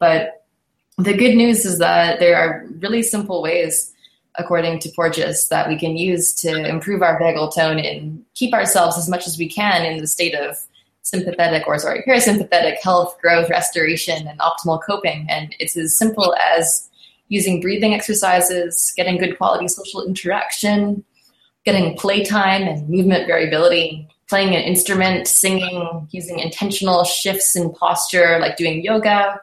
[0.00, 0.43] But
[0.98, 3.92] the good news is that there are really simple ways,
[4.36, 8.96] according to Porges, that we can use to improve our vagal tone and keep ourselves
[8.96, 10.56] as much as we can in the state of
[11.02, 15.26] sympathetic or sorry parasympathetic health growth restoration and optimal coping.
[15.28, 16.88] And it's as simple as
[17.28, 21.04] using breathing exercises getting good quality social interaction
[21.64, 28.56] getting playtime and movement variability playing an instrument singing using intentional shifts in posture like
[28.56, 29.40] doing yoga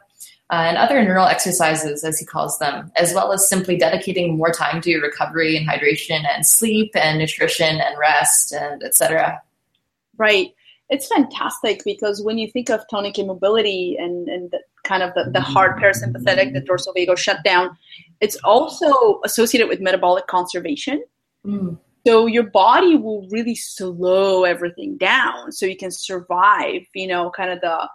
[0.52, 4.50] uh, and other neural exercises, as he calls them, as well as simply dedicating more
[4.50, 9.40] time to recovery and hydration and sleep and nutrition and rest and etc.
[10.18, 10.54] Right.
[10.90, 15.30] It's fantastic because when you think of tonic immobility and, and the, kind of the,
[15.30, 17.74] the hard parasympathetic, the dorsal vagal shutdown,
[18.20, 21.02] it's also associated with metabolic conservation.
[21.46, 21.78] Mm.
[22.06, 27.50] So your body will really slow everything down so you can survive, you know, kind
[27.50, 27.88] of the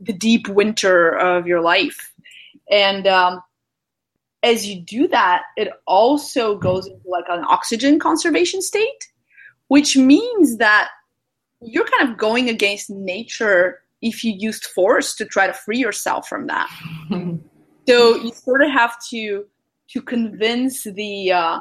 [0.00, 2.12] the, deep winter of your life.
[2.70, 3.42] And um,
[4.42, 9.08] as you do that, it also goes into like an oxygen conservation state,
[9.68, 10.88] which means that
[11.60, 16.26] you're kind of going against nature if you used force to try to free yourself
[16.26, 16.68] from that.
[17.88, 19.44] so you sort of have to
[19.90, 21.60] to convince the uh,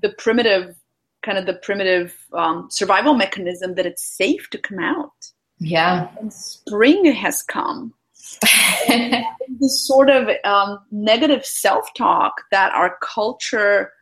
[0.00, 0.74] the primitive
[1.22, 5.12] kind of the primitive um, survival mechanism that it's safe to come out.
[5.58, 6.08] Yeah.
[6.20, 7.94] And spring has come.
[8.88, 13.92] this sort of um, negative self talk that our culture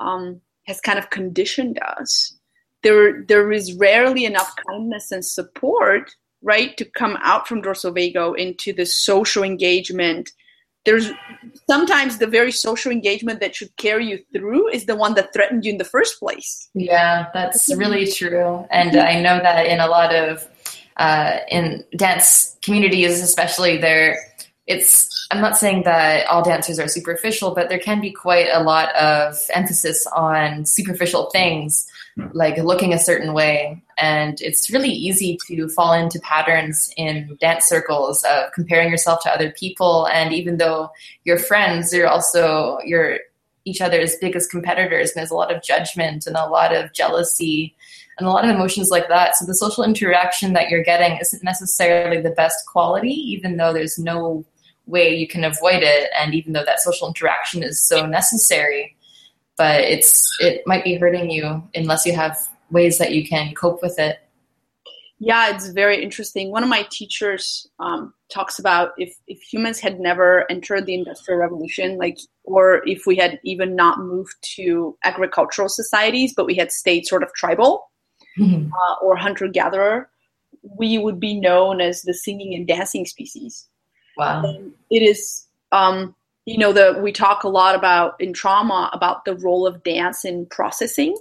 [0.00, 2.34] um, has kind of conditioned us.
[2.82, 8.32] There, there is rarely enough kindness and support, right, to come out from dorsal vago
[8.32, 10.32] into the social engagement,
[10.84, 11.10] there's
[11.68, 15.64] sometimes the very social engagement that should carry you through is the one that threatened
[15.64, 16.70] you in the first place.
[16.74, 18.66] Yeah, that's really true.
[18.70, 20.48] And I know that in a lot of
[21.00, 24.18] uh, in dance communities, especially there,
[24.66, 28.62] it's I'm not saying that all dancers are superficial, but there can be quite a
[28.62, 31.88] lot of emphasis on superficial things,
[32.32, 33.82] like looking a certain way.
[33.96, 39.32] And it's really easy to fall into patterns in dance circles of comparing yourself to
[39.32, 40.06] other people.
[40.08, 40.90] And even though
[41.24, 43.20] you're friends, you're also you're
[43.64, 45.10] each other's biggest competitors.
[45.10, 47.74] And there's a lot of judgment and a lot of jealousy
[48.20, 49.36] and a lot of emotions like that.
[49.36, 53.98] So the social interaction that you're getting isn't necessarily the best quality, even though there's
[53.98, 54.44] no
[54.86, 58.96] way you can avoid it and even though that social interaction is so necessary
[59.56, 62.36] but it's it might be hurting you unless you have
[62.70, 64.18] ways that you can cope with it
[65.18, 70.00] yeah it's very interesting one of my teachers um, talks about if, if humans had
[70.00, 75.68] never entered the industrial revolution like or if we had even not moved to agricultural
[75.68, 77.89] societies but we had stayed sort of tribal
[78.38, 78.72] mm-hmm.
[78.72, 80.08] uh, or hunter-gatherer
[80.76, 83.68] we would be known as the singing and dancing species
[84.20, 84.42] Wow.
[84.90, 86.14] it is, um,
[86.44, 90.24] you know, the we talk a lot about in trauma about the role of dance
[90.26, 91.16] in processing,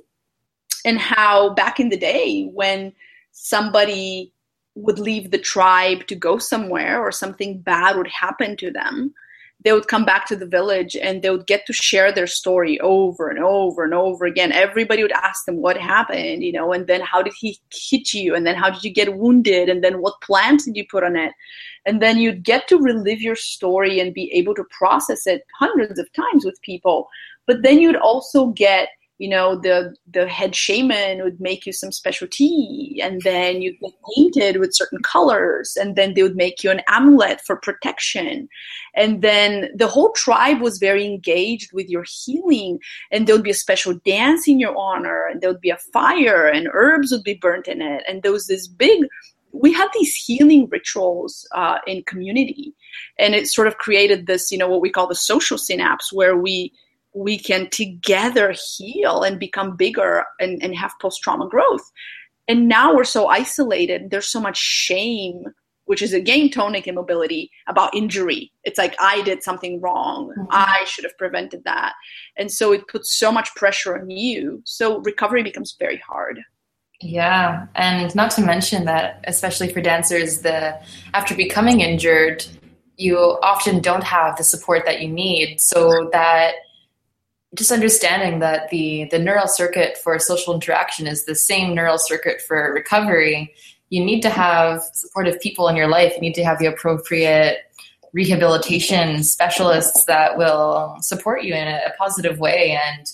[0.84, 2.94] and how back in the day when
[3.32, 4.34] somebody
[4.76, 9.14] would leave the tribe to go somewhere or something bad would happen to them,
[9.62, 12.80] they would come back to the village and they would get to share their story
[12.80, 14.54] over and over and over again.
[14.54, 18.36] Everybody would ask them what happened, you know, and then how did he hit you?
[18.36, 19.68] And then how did you get wounded?
[19.68, 21.34] And then what plants did you put on it?
[21.86, 26.00] And then you'd get to relive your story and be able to process it hundreds
[26.00, 27.10] of times with people.
[27.46, 28.90] But then you'd also get
[29.20, 33.80] you know the the head shaman would make you some special tea and then you'd
[33.80, 38.48] get painted with certain colors and then they would make you an amulet for protection.
[38.96, 42.80] And then the whole tribe was very engaged with your healing
[43.12, 45.78] and there would be a special dance in your honor and there would be a
[45.94, 48.04] fire and herbs would be burnt in it.
[48.08, 49.06] And there was this big
[49.52, 52.72] we had these healing rituals uh, in community.
[53.18, 56.38] And it sort of created this you know what we call the social synapse where
[56.38, 56.72] we
[57.14, 61.92] we can together heal and become bigger and, and have post-trauma growth.
[62.48, 64.10] And now we're so isolated.
[64.10, 65.46] There's so much shame
[65.90, 68.52] which is again tonic immobility about injury.
[68.64, 70.30] It's like i did something wrong.
[70.30, 70.46] Mm-hmm.
[70.52, 71.94] i should have prevented that.
[72.38, 74.62] And so it puts so much pressure on you.
[74.66, 76.42] So recovery becomes very hard.
[77.02, 77.66] Yeah.
[77.74, 80.80] And not to mention that especially for dancers the
[81.16, 82.46] after becoming injured
[82.98, 85.60] you often don't have the support that you need.
[85.60, 86.54] So that
[87.56, 92.42] just understanding that the the neural circuit for social interaction is the same neural circuit
[92.42, 93.54] for recovery.
[93.90, 96.14] You need to have supportive people in your life.
[96.14, 97.60] You need to have the appropriate
[98.14, 102.80] rehabilitation specialists that will support you in a, a positive way.
[102.88, 103.12] And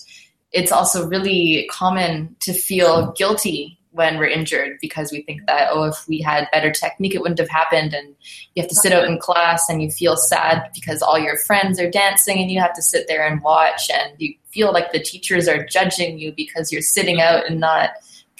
[0.52, 5.84] it's also really common to feel guilty when we're injured because we think that oh
[5.84, 7.94] if we had better technique it wouldn't have happened.
[7.94, 8.14] And
[8.54, 11.80] you have to sit out in class and you feel sad because all your friends
[11.80, 13.90] are dancing and you have to sit there and watch.
[13.90, 17.90] And you feel like the teachers are judging you because you're sitting out and not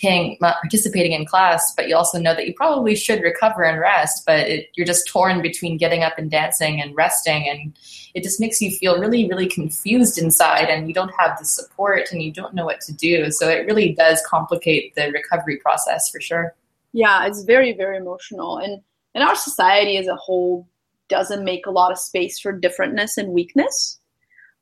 [0.03, 4.25] not participating in class but you also know that you probably should recover and rest
[4.27, 7.77] but it, you're just torn between getting up and dancing and resting and
[8.15, 12.09] it just makes you feel really really confused inside and you don't have the support
[12.13, 13.31] and you don't know what to do.
[13.31, 16.55] So it really does complicate the recovery process for sure.
[16.93, 18.59] Yeah it's very very emotional.
[18.59, 18.83] And
[19.15, 20.69] and our society as a whole
[21.09, 23.99] doesn't make a lot of space for differentness and weakness.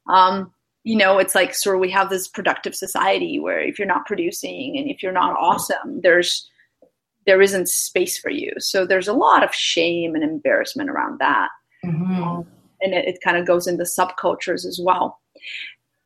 [0.07, 0.53] Um,
[0.85, 4.07] you know, it's like sort of we have this productive society where if you're not
[4.07, 6.49] producing and if you're not awesome, there's
[7.27, 8.53] there isn't space for you.
[8.59, 11.49] So there's a lot of shame and embarrassment around that.
[11.85, 12.23] Mm-hmm.
[12.23, 12.47] Um,
[12.83, 15.21] and it, it kind of goes into subcultures as well.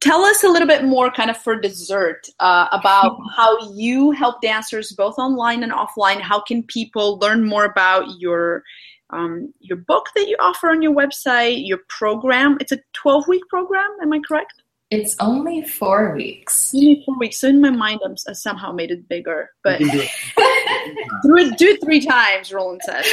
[0.00, 4.40] Tell us a little bit more, kind of for dessert, uh, about how you help
[4.40, 6.20] dancers both online and offline.
[6.20, 8.62] How can people learn more about your
[9.10, 12.58] um, your book that you offer on your website, your program?
[12.60, 14.62] It's a 12 week program, am I correct?
[14.90, 16.72] It's only four weeks.
[16.74, 17.38] Only four weeks.
[17.38, 20.10] So in my mind, I'm I somehow made it bigger, but do it.
[21.22, 21.58] do it.
[21.58, 22.52] Do it three times.
[22.52, 23.04] Roland said.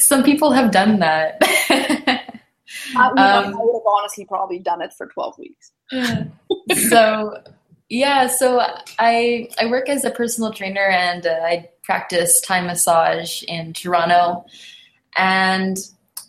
[0.00, 1.36] Some people have done that.
[2.96, 5.72] I, um, I would have honestly probably done it for twelve weeks.
[6.88, 7.34] so
[7.90, 8.64] yeah, so
[8.98, 14.46] I I work as a personal trainer and uh, I practice Thai massage in Toronto,
[15.18, 15.76] and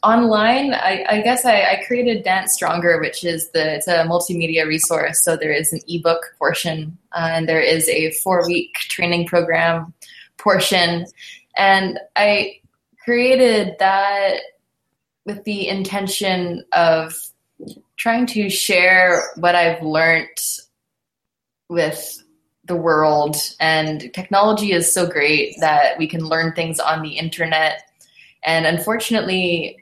[0.04, 4.66] online i, I guess I, I, created dance stronger which is the it's a multimedia
[4.66, 9.28] resource so there is an ebook portion uh, and there is a four week training
[9.28, 9.94] program
[10.38, 11.06] portion
[11.56, 12.56] and i
[13.04, 14.40] created that
[15.26, 17.16] with the intention of
[17.98, 20.28] trying to share what I've learned
[21.70, 22.24] with
[22.66, 23.36] the world.
[23.60, 27.84] And technology is so great that we can learn things on the internet.
[28.44, 29.81] And unfortunately,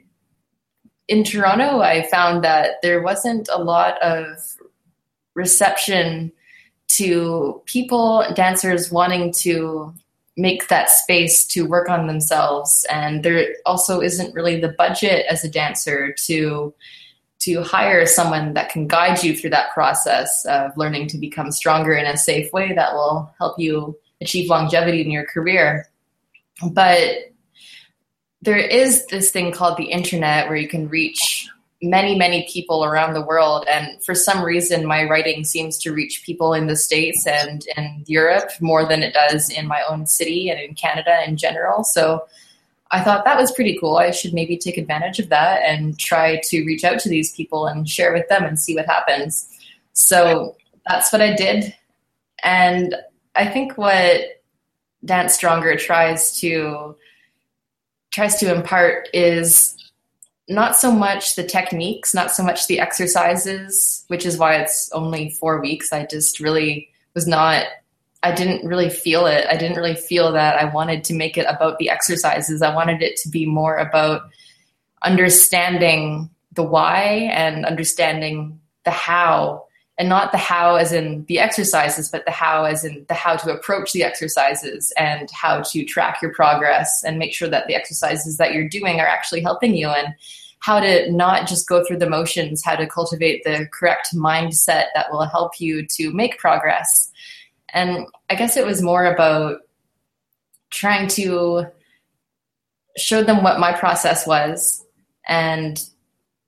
[1.10, 4.26] in Toronto, I found that there wasn't a lot of
[5.34, 6.30] reception
[6.88, 9.92] to people, dancers wanting to
[10.36, 12.86] make that space to work on themselves.
[12.88, 16.72] And there also isn't really the budget as a dancer to
[17.40, 21.94] to hire someone that can guide you through that process of learning to become stronger
[21.94, 25.88] in a safe way that will help you achieve longevity in your career.
[26.70, 27.32] But
[28.42, 31.48] there is this thing called the internet where you can reach
[31.82, 33.64] many, many people around the world.
[33.68, 38.04] And for some reason, my writing seems to reach people in the States and in
[38.06, 41.84] Europe more than it does in my own city and in Canada in general.
[41.84, 42.26] So
[42.90, 43.96] I thought that was pretty cool.
[43.96, 47.66] I should maybe take advantage of that and try to reach out to these people
[47.66, 49.48] and share with them and see what happens.
[49.92, 51.74] So that's what I did.
[52.42, 52.94] And
[53.36, 54.42] I think what
[55.04, 56.96] Dance Stronger tries to
[58.10, 59.76] tries to impart is
[60.48, 65.30] not so much the techniques, not so much the exercises, which is why it's only
[65.30, 65.92] four weeks.
[65.92, 67.66] I just really was not,
[68.22, 69.46] I didn't really feel it.
[69.48, 72.62] I didn't really feel that I wanted to make it about the exercises.
[72.62, 74.22] I wanted it to be more about
[75.02, 79.66] understanding the why and understanding the how
[80.00, 83.36] and not the how as in the exercises, but the how as in the how
[83.36, 87.74] to approach the exercises and how to track your progress and make sure that the
[87.74, 90.14] exercises that you're doing are actually helping you and
[90.60, 95.12] how to not just go through the motions, how to cultivate the correct mindset that
[95.12, 97.12] will help you to make progress.
[97.74, 99.58] And I guess it was more about
[100.70, 101.66] trying to
[102.96, 104.82] show them what my process was
[105.28, 105.78] and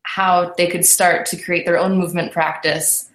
[0.04, 3.10] how they could start to create their own movement practice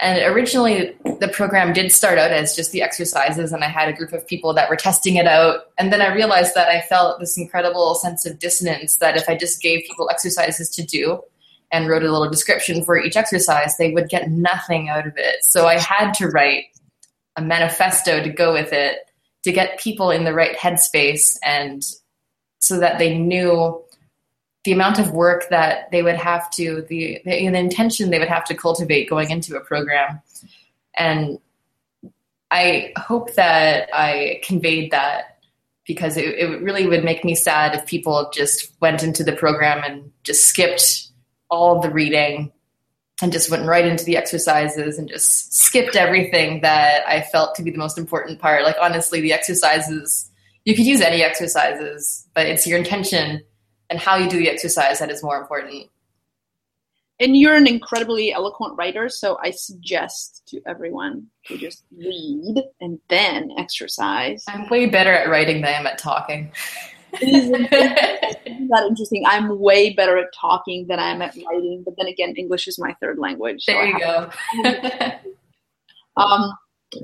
[0.00, 3.92] and originally, the program did start out as just the exercises, and I had a
[3.92, 5.72] group of people that were testing it out.
[5.76, 9.36] And then I realized that I felt this incredible sense of dissonance that if I
[9.36, 11.20] just gave people exercises to do
[11.72, 15.44] and wrote a little description for each exercise, they would get nothing out of it.
[15.44, 16.66] So I had to write
[17.36, 18.98] a manifesto to go with it
[19.42, 21.82] to get people in the right headspace and
[22.60, 23.82] so that they knew
[24.68, 28.44] the amount of work that they would have to the, the, intention they would have
[28.44, 30.20] to cultivate going into a program
[30.98, 31.38] and
[32.50, 35.38] i hope that i conveyed that
[35.86, 39.82] because it, it really would make me sad if people just went into the program
[39.82, 41.08] and just skipped
[41.48, 42.52] all the reading
[43.22, 47.62] and just went right into the exercises and just skipped everything that I felt to
[47.62, 48.64] be the most important part.
[48.64, 50.30] Like honestly, the exercises
[50.66, 53.42] you could use any exercises, but it's your intention
[53.90, 55.88] and how you do the exercise that is more important.
[57.20, 63.00] And you're an incredibly eloquent writer, so I suggest to everyone to just read and
[63.08, 64.44] then exercise.
[64.46, 66.52] I'm way better at writing than I am at talking.
[67.20, 69.24] Isn't that interesting?
[69.26, 72.78] I'm way better at talking than I am at writing, but then again, English is
[72.78, 73.64] my third language.
[73.64, 74.30] So there you go.
[76.16, 76.52] um,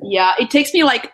[0.02, 1.12] yeah, it takes me like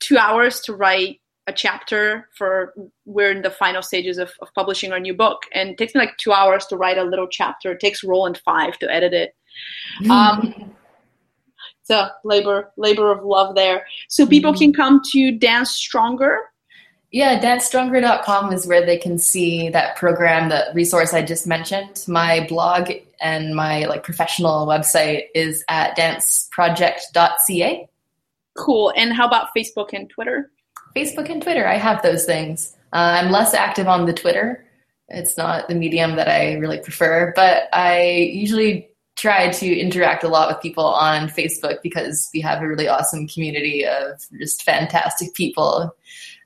[0.00, 2.74] two hours to write a chapter for
[3.04, 5.42] we're in the final stages of, of publishing our new book.
[5.54, 7.72] And it takes me like two hours to write a little chapter.
[7.72, 9.34] It takes roland five to edit it.
[10.10, 10.74] Um,
[11.82, 13.84] it's a labor labor of love there.
[14.08, 16.38] So people can come to dance stronger.
[17.10, 22.04] Yeah dancestronger.com is where they can see that program that resource i just mentioned.
[22.06, 27.88] My blog and my like professional website is at danceproject.ca
[28.56, 28.92] cool.
[28.96, 30.50] And how about facebook and twitter
[30.94, 31.66] Facebook and Twitter.
[31.66, 32.76] I have those things.
[32.92, 34.64] Uh, I'm less active on the Twitter.
[35.08, 40.28] It's not the medium that I really prefer, but I usually try to interact a
[40.28, 45.34] lot with people on Facebook because we have a really awesome community of just fantastic
[45.34, 45.94] people.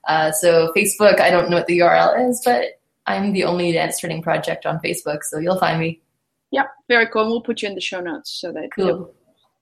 [0.07, 3.99] Uh, so Facebook, I don't know what the URL is, but I'm the only dance
[3.99, 6.01] training project on Facebook, so you'll find me.
[6.51, 7.21] Yep, very cool.
[7.21, 9.14] And we'll put you in the show notes so that cool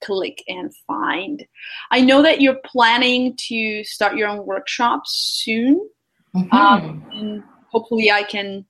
[0.04, 1.46] click and find.
[1.92, 5.90] I know that you're planning to start your own workshops soon.
[6.36, 6.56] Mm-hmm.
[6.56, 8.66] Um, and hopefully, I can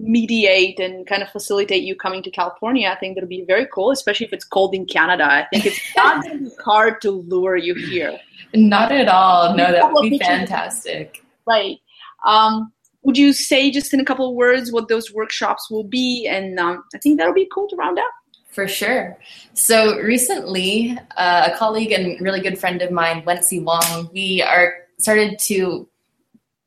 [0.00, 2.88] mediate and kind of facilitate you coming to California.
[2.88, 5.24] I think that'll be very cool, especially if it's cold in Canada.
[5.24, 8.18] I think it's not going to be hard to lure you here.
[8.54, 9.54] Not at all.
[9.54, 11.24] No, that would be fantastic.
[11.46, 11.78] Right.
[12.26, 12.72] Um,
[13.02, 16.26] would you say just in a couple of words what those workshops will be?
[16.26, 18.12] And um, I think that'll be cool to round up.
[18.50, 19.16] For sure.
[19.54, 24.74] So recently, uh, a colleague and really good friend of mine, Wency Wong, we are
[24.98, 25.88] started to.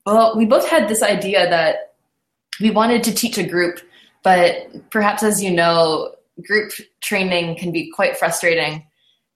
[0.05, 1.93] Well, we both had this idea that
[2.59, 3.79] we wanted to teach a group,
[4.23, 6.71] but perhaps as you know, group
[7.01, 8.85] training can be quite frustrating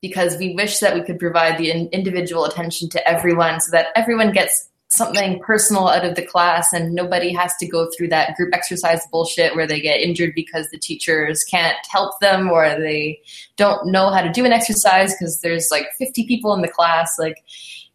[0.01, 4.31] because we wish that we could provide the individual attention to everyone so that everyone
[4.31, 8.53] gets something personal out of the class and nobody has to go through that group
[8.53, 13.19] exercise bullshit where they get injured because the teachers can't help them or they
[13.57, 17.19] don't know how to do an exercise because there's like 50 people in the class.
[17.19, 17.43] Like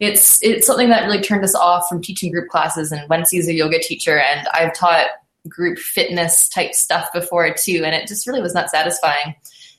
[0.01, 3.55] it's it's something that really turned us off from teaching group classes and Wency's a
[3.55, 5.07] yoga teacher and I've taught
[5.49, 9.34] group fitness type stuff before too and it just really was not satisfying.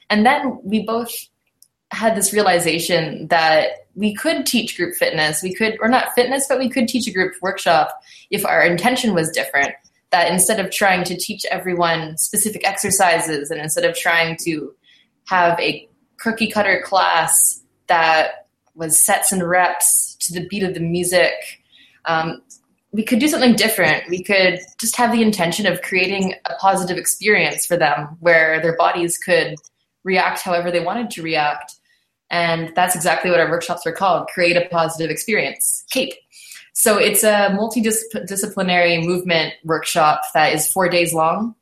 [0.10, 1.14] And then we both
[1.92, 5.44] had this realization that we could teach group fitness.
[5.44, 9.14] We could, or not fitness, but we could teach a group workshop if our intention
[9.14, 9.74] was different.
[10.12, 14.74] That instead of trying to teach everyone specific exercises and instead of trying to
[15.26, 15.88] have a
[16.18, 21.34] cookie cutter class that was sets and reps to the beat of the music,
[22.06, 22.42] um,
[22.92, 24.08] we could do something different.
[24.08, 28.78] We could just have the intention of creating a positive experience for them where their
[28.78, 29.56] bodies could
[30.04, 31.76] react however they wanted to react
[32.34, 36.14] and that's exactly what our workshops are called create a positive experience, CAPE.
[36.74, 41.54] So it's a multidisciplinary movement workshop that is four days long.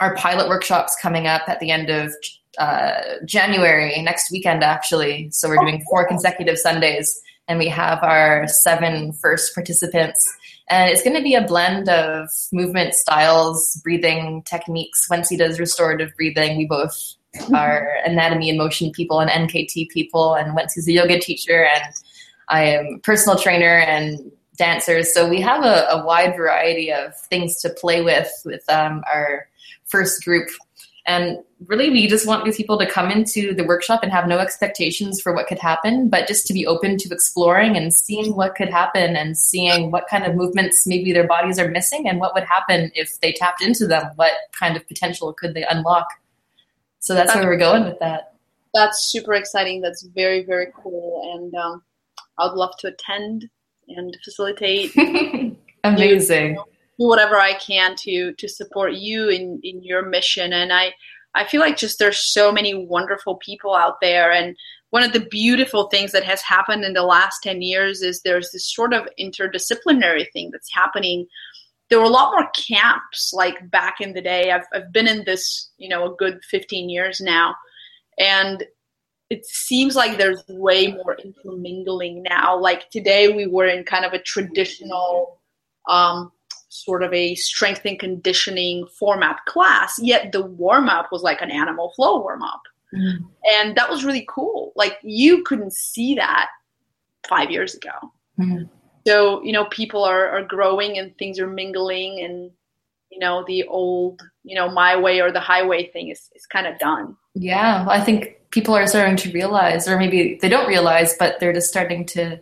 [0.00, 2.14] Our pilot workshop's coming up at the end of
[2.56, 5.28] uh, January, next weekend actually.
[5.32, 10.26] So we're doing four consecutive Sundays, and we have our seven first participants.
[10.70, 15.06] And it's going to be a blend of movement styles, breathing techniques.
[15.10, 16.56] Wency does restorative breathing.
[16.56, 17.16] We both
[17.54, 21.94] are Anatomy in Motion people and NKT people, and went to a yoga teacher, and
[22.48, 25.12] I am a personal trainer and dancers.
[25.14, 29.48] So we have a, a wide variety of things to play with with um, our
[29.86, 30.48] first group.
[31.06, 34.38] And really, we just want these people to come into the workshop and have no
[34.38, 38.54] expectations for what could happen, but just to be open to exploring and seeing what
[38.54, 42.34] could happen and seeing what kind of movements maybe their bodies are missing and what
[42.34, 44.10] would happen if they tapped into them.
[44.16, 46.06] What kind of potential could they unlock?
[47.00, 48.34] So that's, where we're going with that.
[48.74, 49.80] That's super exciting.
[49.80, 51.32] That's very, very cool.
[51.34, 51.82] And um,
[52.38, 53.48] I'd love to attend
[53.88, 54.92] and facilitate.
[55.84, 56.54] Amazing.
[56.54, 56.64] Do,
[56.98, 60.52] do whatever I can to to support you in in your mission.
[60.52, 60.92] And I
[61.34, 64.32] I feel like just there's so many wonderful people out there.
[64.32, 64.56] And
[64.90, 68.50] one of the beautiful things that has happened in the last 10 years is there's
[68.50, 71.26] this sort of interdisciplinary thing that's happening
[71.90, 74.52] there were a lot more camps like back in the day.
[74.52, 77.54] I've I've been in this, you know, a good 15 years now.
[78.18, 78.64] And
[79.28, 82.58] it seems like there's way more intermingling now.
[82.58, 85.40] Like today we were in kind of a traditional
[85.88, 86.32] um,
[86.68, 91.50] sort of a strength and conditioning format class, yet the warm up was like an
[91.50, 92.62] animal flow warm up.
[92.94, 93.24] Mm-hmm.
[93.54, 94.72] And that was really cool.
[94.76, 96.48] Like you couldn't see that
[97.28, 97.90] five years ago.
[98.38, 98.64] Mm-hmm
[99.06, 102.50] so you know people are, are growing and things are mingling and
[103.10, 106.66] you know the old you know my way or the highway thing is, is kind
[106.66, 107.16] of done.
[107.34, 111.52] Yeah i think people are starting to realize or maybe they don't realize but they're
[111.52, 112.40] just starting to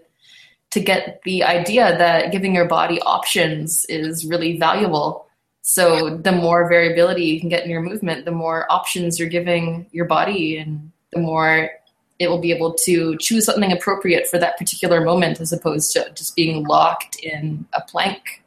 [0.70, 5.26] to get the idea that giving your body options is really valuable.
[5.62, 9.86] So the more variability you can get in your movement the more options you're giving
[9.92, 11.70] your body and the more
[12.18, 16.10] it will be able to choose something appropriate for that particular moment as opposed to
[16.14, 18.42] just being locked in a plank.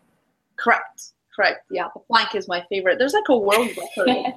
[0.57, 1.11] Correct.
[1.35, 1.65] Correct.
[1.71, 2.99] Yeah, the plank is my favorite.
[2.99, 4.07] There's like a world record.
[4.07, 4.33] like,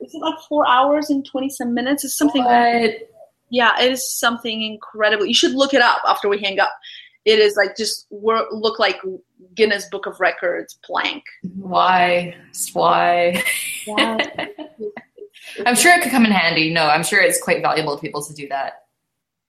[0.00, 2.04] is it like four hours and twenty some minutes?
[2.04, 2.44] It's something.
[3.50, 5.26] Yeah, it is something incredible.
[5.26, 6.72] You should look it up after we hang up.
[7.24, 9.00] It is like just look like
[9.54, 11.22] Guinness Book of Records plank.
[11.54, 12.36] Why?
[12.74, 13.42] Why?
[13.86, 14.48] Why?
[15.66, 16.72] I'm sure it could come in handy.
[16.72, 18.84] No, I'm sure it's quite valuable to people to do that.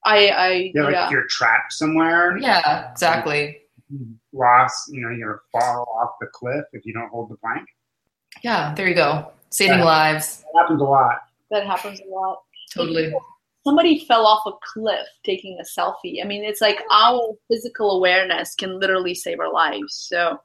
[0.04, 1.10] I, I yeah, like yeah.
[1.10, 2.38] you're trapped somewhere.
[2.38, 3.58] Yeah, exactly.
[4.32, 7.66] Lost, you know, you're fall off the cliff if you don't hold the plank.
[8.42, 9.32] Yeah, there you go.
[9.50, 10.44] Saving lives.
[10.52, 11.18] That happens a lot.
[11.50, 12.38] That happens a lot.
[12.74, 13.12] Totally.
[13.64, 16.22] Somebody fell off a cliff taking a selfie.
[16.22, 20.06] I mean, it's like our physical awareness can literally save our lives.
[20.08, 20.38] So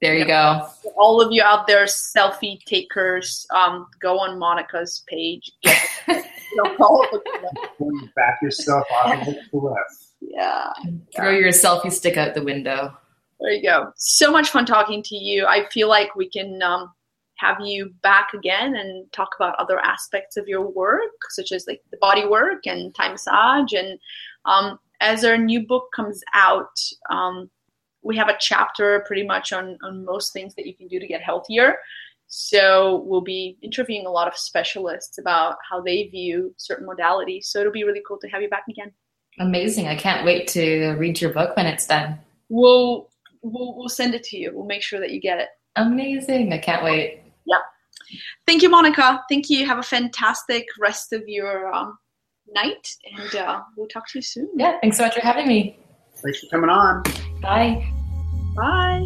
[0.00, 0.68] there you go.
[0.96, 5.50] All of you out there, selfie takers, um, go on Monica's page.
[5.64, 5.84] Get,
[8.14, 10.08] back yourself off of the cliff.
[10.20, 10.70] Yeah.
[11.14, 11.38] Throw yeah.
[11.38, 12.96] your selfie stick out the window.
[13.40, 13.92] There you go.
[13.96, 15.46] So much fun talking to you.
[15.46, 16.92] I feel like we can um,
[17.36, 21.80] have you back again and talk about other aspects of your work, such as like
[21.90, 23.72] the body work and Thai massage.
[23.72, 23.98] And
[24.44, 26.76] um, as our new book comes out,
[27.10, 27.48] um,
[28.02, 31.06] we have a chapter pretty much on, on most things that you can do to
[31.06, 31.78] get healthier.
[32.26, 37.44] So we'll be interviewing a lot of specialists about how they view certain modalities.
[37.44, 38.92] So it'll be really cool to have you back again.
[39.40, 39.88] Amazing.
[39.88, 42.18] I can't wait to read your book when it's done.
[42.48, 43.08] We'll,
[43.42, 44.52] we'll, we'll send it to you.
[44.54, 45.48] We'll make sure that you get it.
[45.76, 46.52] Amazing.
[46.52, 47.22] I can't wait.
[47.46, 47.58] Yeah.
[48.46, 49.22] Thank you, Monica.
[49.28, 49.66] Thank you.
[49.66, 51.98] Have a fantastic rest of your um,
[52.54, 54.48] night, and uh, we'll talk to you soon.
[54.56, 55.78] Yeah, thanks so much for having me.
[56.22, 57.02] Thanks for coming on.
[57.42, 57.84] Bye.
[58.56, 59.04] Bye.